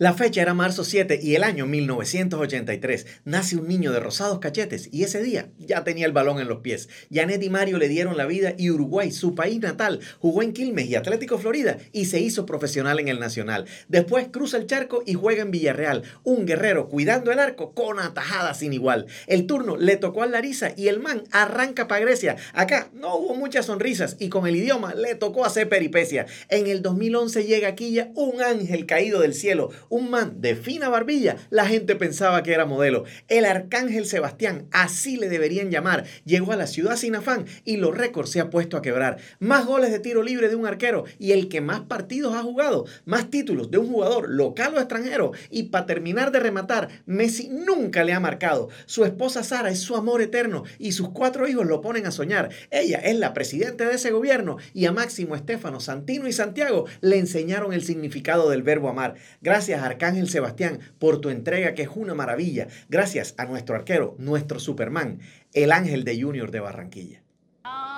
La 0.00 0.14
fecha 0.14 0.40
era 0.42 0.54
marzo 0.54 0.84
7 0.84 1.18
y 1.20 1.34
el 1.34 1.42
año 1.42 1.66
1983. 1.66 3.04
Nace 3.24 3.56
un 3.56 3.66
niño 3.66 3.90
de 3.90 3.98
rosados 3.98 4.38
cachetes 4.38 4.88
y 4.92 5.02
ese 5.02 5.20
día 5.20 5.50
ya 5.58 5.82
tenía 5.82 6.06
el 6.06 6.12
balón 6.12 6.38
en 6.38 6.46
los 6.46 6.60
pies. 6.60 6.88
Janet 7.12 7.42
y 7.42 7.50
Mario 7.50 7.78
le 7.78 7.88
dieron 7.88 8.16
la 8.16 8.24
vida 8.26 8.54
y 8.56 8.70
Uruguay, 8.70 9.10
su 9.10 9.34
país 9.34 9.58
natal, 9.58 9.98
jugó 10.20 10.44
en 10.44 10.52
Quilmes 10.52 10.86
y 10.86 10.94
Atlético 10.94 11.36
Florida 11.36 11.78
y 11.90 12.04
se 12.04 12.20
hizo 12.20 12.46
profesional 12.46 13.00
en 13.00 13.08
el 13.08 13.18
Nacional. 13.18 13.64
Después 13.88 14.28
cruza 14.30 14.56
el 14.58 14.68
charco 14.68 15.02
y 15.04 15.14
juega 15.14 15.42
en 15.42 15.50
Villarreal. 15.50 16.04
Un 16.22 16.46
guerrero 16.46 16.88
cuidando 16.88 17.32
el 17.32 17.40
arco 17.40 17.74
con 17.74 17.98
atajada 17.98 18.54
sin 18.54 18.72
igual. 18.72 19.06
El 19.26 19.48
turno 19.48 19.76
le 19.76 19.96
tocó 19.96 20.22
al 20.22 20.30
Larisa 20.30 20.74
y 20.76 20.86
el 20.86 21.00
man 21.00 21.24
arranca 21.32 21.88
para 21.88 22.02
Grecia. 22.02 22.36
Acá 22.52 22.88
no 22.92 23.16
hubo 23.16 23.34
muchas 23.34 23.66
sonrisas 23.66 24.14
y 24.20 24.28
con 24.28 24.46
el 24.46 24.54
idioma 24.54 24.94
le 24.94 25.16
tocó 25.16 25.44
hacer 25.44 25.68
peripecia. 25.68 26.26
En 26.50 26.68
el 26.68 26.82
2011 26.82 27.46
llega 27.46 27.66
aquí 27.66 27.90
ya 27.90 28.12
un 28.14 28.40
ángel 28.42 28.86
caído 28.86 29.18
del 29.22 29.34
cielo, 29.34 29.70
un 29.88 30.10
man 30.10 30.40
de 30.40 30.54
fina 30.56 30.88
barbilla. 30.88 31.36
La 31.50 31.66
gente 31.66 31.96
pensaba 31.96 32.42
que 32.42 32.52
era 32.52 32.66
modelo. 32.66 33.04
El 33.28 33.44
arcángel 33.44 34.06
Sebastián, 34.06 34.66
así 34.70 35.16
le 35.16 35.28
deberían 35.28 35.70
llamar, 35.70 36.04
llegó 36.24 36.52
a 36.52 36.56
la 36.56 36.66
ciudad 36.66 36.96
sin 36.96 37.14
afán 37.14 37.46
y 37.64 37.76
los 37.76 37.96
récords 37.96 38.30
se 38.30 38.40
ha 38.40 38.50
puesto 38.50 38.76
a 38.76 38.82
quebrar. 38.82 39.18
Más 39.38 39.66
goles 39.66 39.90
de 39.90 40.00
tiro 40.00 40.22
libre 40.22 40.48
de 40.48 40.56
un 40.56 40.66
arquero 40.66 41.04
y 41.18 41.32
el 41.32 41.48
que 41.48 41.60
más 41.60 41.80
partidos 41.80 42.34
ha 42.34 42.42
jugado, 42.42 42.86
más 43.04 43.30
títulos 43.30 43.70
de 43.70 43.78
un 43.78 43.88
jugador 43.88 44.28
local 44.28 44.74
o 44.74 44.78
extranjero. 44.78 45.32
Y 45.50 45.64
para 45.64 45.86
terminar 45.86 46.32
de 46.32 46.40
rematar, 46.40 46.88
Messi 47.06 47.48
nunca 47.48 48.04
le 48.04 48.12
ha 48.12 48.20
marcado. 48.20 48.68
Su 48.86 49.04
esposa 49.04 49.42
Sara 49.42 49.70
es 49.70 49.80
su 49.80 49.96
amor 49.96 50.22
eterno 50.22 50.64
y 50.78 50.92
sus 50.92 51.10
cuatro 51.10 51.48
hijos 51.48 51.66
lo 51.66 51.80
ponen 51.80 52.06
a 52.06 52.10
soñar. 52.10 52.50
Ella 52.70 52.98
es 52.98 53.16
la 53.18 53.32
presidenta 53.32 53.88
de 53.88 53.94
ese 53.94 54.10
gobierno 54.10 54.58
y 54.74 54.86
a 54.86 54.92
Máximo 54.92 55.34
Estefano, 55.34 55.80
Santino 55.80 56.28
y 56.28 56.32
Santiago 56.32 56.86
le 57.00 57.18
enseñaron 57.18 57.72
el 57.72 57.84
significado 57.84 58.50
del 58.50 58.62
verbo 58.62 58.88
amar. 58.88 59.14
Gracias 59.40 59.77
Arcángel 59.82 60.28
Sebastián 60.28 60.78
por 60.98 61.20
tu 61.20 61.28
entrega 61.30 61.74
que 61.74 61.82
es 61.82 61.88
una 61.94 62.14
maravilla. 62.14 62.68
Gracias 62.88 63.34
a 63.38 63.44
nuestro 63.46 63.74
arquero, 63.76 64.14
nuestro 64.18 64.60
Superman, 64.60 65.20
el 65.52 65.72
ángel 65.72 66.04
de 66.04 66.20
Junior 66.22 66.50
de 66.50 66.60
Barranquilla. 66.60 67.22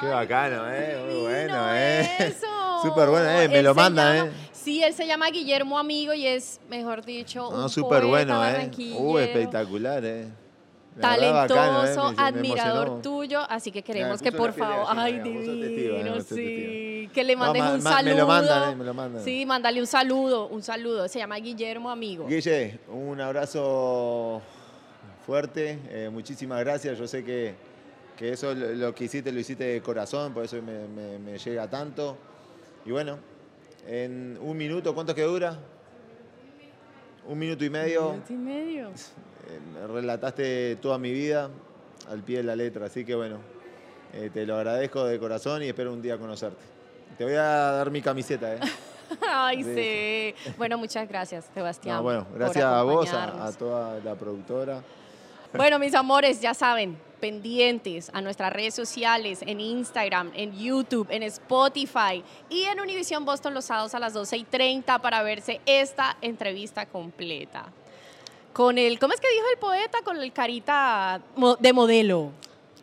Qué 0.00 0.06
bacano, 0.06 0.70
¿eh? 0.72 0.96
Muy 1.06 1.20
bueno, 1.22 1.74
¿eh? 1.76 2.08
Eso. 2.18 2.46
Súper 2.82 3.08
bueno, 3.10 3.30
¿eh? 3.30 3.48
Me 3.48 3.58
Él 3.58 3.64
lo 3.64 3.74
se 3.74 3.80
manda, 3.80 4.14
llama- 4.14 4.28
¿eh? 4.30 4.32
Sí, 4.52 4.82
él 4.82 4.92
se 4.94 5.06
llama 5.06 5.30
Guillermo 5.30 5.78
Amigo 5.78 6.12
y 6.14 6.26
es, 6.26 6.60
mejor 6.68 7.04
dicho, 7.04 7.50
No, 7.50 7.64
un 7.64 7.68
súper 7.70 8.02
poeta 8.02 8.36
bueno, 8.38 8.46
¿eh? 8.46 8.70
Uh, 8.94 9.18
espectacular, 9.18 10.04
¿eh? 10.04 10.26
Talentoso, 11.00 12.11
¿eh? 12.11 12.14
Me 12.16 12.22
admirador 12.22 13.03
tuyo, 13.03 13.40
así 13.48 13.70
que 13.70 13.83
queremos 13.83 14.20
que 14.20 14.33
por 14.33 14.53
favor, 14.53 14.87
ay 14.96 15.20
divino, 15.20 16.20
sí, 16.20 17.09
que 17.14 17.24
le 17.24 17.37
mandes 17.37 17.62
ma- 17.62 17.74
un 17.74 17.83
ma- 17.83 17.90
saludo. 17.92 18.14
Me 18.14 18.20
lo 18.20 18.26
mandan, 18.26 18.72
¿eh? 18.72 18.76
Me 18.76 18.85
lo 18.85 18.94
mandan. 18.94 19.24
Sí, 19.24 19.46
mándale 19.46 19.81
un 19.81 19.87
saludo, 19.87 20.48
un 20.48 20.62
saludo. 20.62 21.09
Se 21.09 21.18
llama 21.18 21.37
Guillermo 21.37 21.90
Amigo. 21.90 22.26
Guille, 22.26 22.81
un 22.88 23.20
abrazo 23.20 24.42
fuerte, 25.24 25.79
eh, 25.88 26.09
muchísimas 26.12 26.61
gracias. 26.61 26.98
Yo 26.98 27.07
sé 27.07 27.24
que, 27.24 27.55
que 28.16 28.33
eso 28.33 28.55
lo, 28.55 28.68
lo 28.74 28.94
que 28.94 29.05
hiciste 29.05 29.31
lo 29.33 29.38
hiciste 29.40 29.64
de 29.64 29.81
corazón, 29.83 30.35
por 30.35 30.44
eso 30.44 30.61
me, 30.61 30.87
me- 30.88 31.18
me 31.18 31.38
llega 31.38 31.68
tanto. 31.70 32.16
Y 32.85 32.90
bueno, 32.90 33.18
en 33.87 34.38
un 34.42 34.57
minuto, 34.57 34.92
¿cuánto 34.94 35.14
que 35.14 35.22
dura? 35.22 35.57
Un 37.26 37.38
minuto 37.38 37.64
y 37.64 37.70
medio. 37.70 38.11
Minuto 38.11 38.33
y 38.33 38.37
medio. 38.37 38.90
Eh, 39.48 39.87
relataste 39.87 40.76
toda 40.76 40.98
mi 40.98 41.12
vida 41.12 41.50
al 42.09 42.22
pie 42.22 42.38
de 42.38 42.44
la 42.44 42.57
letra, 42.57 42.87
así 42.87 43.05
que 43.05 43.14
bueno, 43.14 43.38
eh, 44.12 44.31
te 44.33 44.44
lo 44.46 44.57
agradezco 44.57 45.05
de 45.05 45.18
corazón 45.18 45.62
y 45.62 45.68
espero 45.68 45.92
un 45.92 46.03
día 46.03 46.18
conocerte. 46.18 46.62
Te 47.16 47.24
voy 47.24 47.35
a 47.35 47.42
dar 47.42 47.90
mi 47.90 48.03
camiseta, 48.03 48.55
¿eh? 48.55 48.61
Ay, 49.29 49.64
Sí. 49.64 50.53
Bueno, 50.57 50.79
muchas 50.79 51.09
gracias, 51.09 51.46
Sebastián. 51.53 51.96
No, 51.96 52.03
bueno, 52.03 52.26
gracias 52.35 52.64
a 52.64 52.83
vos, 52.83 53.12
a, 53.12 53.46
a 53.46 53.53
toda 53.53 53.98
la 54.00 54.14
productora. 54.14 54.83
Bueno, 55.53 55.81
mis 55.81 55.94
amores, 55.94 56.40
ya 56.40 56.55
saben, 56.55 56.96
pendientes 57.20 58.11
a 58.12 58.20
nuestras 58.20 58.53
redes 58.53 58.74
sociales, 58.74 59.40
en 59.46 59.61
Instagram, 59.61 60.31
en 60.35 60.57
YouTube, 60.57 61.09
en 61.11 61.22
Spotify 61.24 62.24
y 62.48 62.62
en 62.62 62.81
Univision 62.81 63.24
Boston 63.24 63.55
los 63.55 63.64
sábados 63.64 63.94
a 63.94 63.98
las 63.98 64.14
12 64.14 64.37
y 64.38 64.44
30 64.44 65.00
para 65.00 65.22
verse 65.22 65.61
esta 65.66 66.16
entrevista 66.22 66.87
completa. 66.87 67.66
Con 68.52 68.78
el, 68.78 68.98
¿cómo 68.98 69.12
es 69.14 69.20
que 69.20 69.28
dijo 69.30 69.46
el 69.52 69.58
poeta? 69.58 69.98
Con 70.04 70.16
el 70.20 70.32
carita 70.32 71.20
de 71.60 71.72
modelo. 71.72 72.30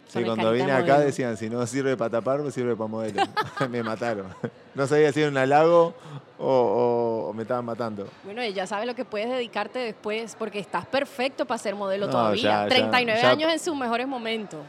Sí, 0.08 0.23
cuando 0.23 0.53
vine 0.53 0.71
acá 0.71 0.93
modelo. 0.93 0.99
decían, 1.06 1.36
si 1.36 1.49
no 1.49 1.67
sirve 1.67 1.97
para 1.97 2.10
tapar, 2.10 2.39
no 2.39 2.49
sirve 2.49 2.75
para 2.77 2.88
modelo. 2.88 3.21
me 3.69 3.84
mataron. 3.84 4.27
No 4.73 4.88
sabía 4.88 5.12
si 5.12 5.19
era 5.21 5.30
un 5.30 5.38
halago 5.38 5.93
o, 6.39 6.45
o- 6.47 7.30
o 7.30 7.34
me 7.34 7.41
estaban 7.41 7.65
matando. 7.65 8.08
Bueno, 8.23 8.41
ya 8.45 8.65
sabes 8.65 8.88
lo 8.88 8.95
que 8.95 9.03
puedes 9.03 9.30
dedicarte 9.30 9.80
después, 9.80 10.36
porque 10.39 10.60
estás 10.60 10.86
perfecto 10.86 11.45
para 11.45 11.58
ser 11.58 11.75
modelo 11.75 12.06
No, 12.06 12.13
todavía. 12.13 12.41
ya, 12.41 12.63
ya, 12.63 12.67
39 12.69 13.21
ya. 13.21 13.30
años 13.32 13.51
en 13.51 13.60
sus 13.60 13.75
mejores 13.75 14.08
momentos. 14.08 14.62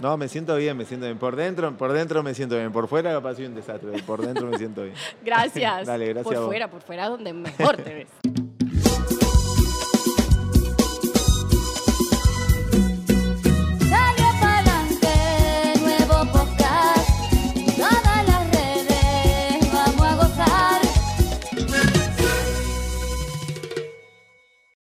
No, 0.00 0.16
me 0.16 0.28
siento 0.28 0.54
bien, 0.54 0.76
me 0.76 0.84
siento 0.84 1.06
bien. 1.06 1.18
Por 1.18 1.34
dentro, 1.34 1.76
por 1.76 1.92
dentro 1.92 2.22
me 2.22 2.32
siento 2.32 2.54
bien. 2.56 2.70
Por 2.70 2.86
fuera 2.86 3.12
capaz 3.12 3.34
soy 3.34 3.46
un 3.46 3.56
desastre. 3.56 4.00
Por 4.04 4.24
dentro 4.24 4.46
me 4.46 4.56
siento 4.58 4.84
bien. 4.84 4.94
Gracias. 5.24 5.88
Dale, 5.88 6.04
gracias 6.06 6.24
Por 6.24 6.36
a 6.36 6.38
vos. 6.38 6.46
fuera, 6.48 6.70
por 6.70 6.82
fuera 6.82 7.08
donde 7.08 7.32
mejor 7.32 7.76
te 7.78 7.94
ves. 7.94 8.08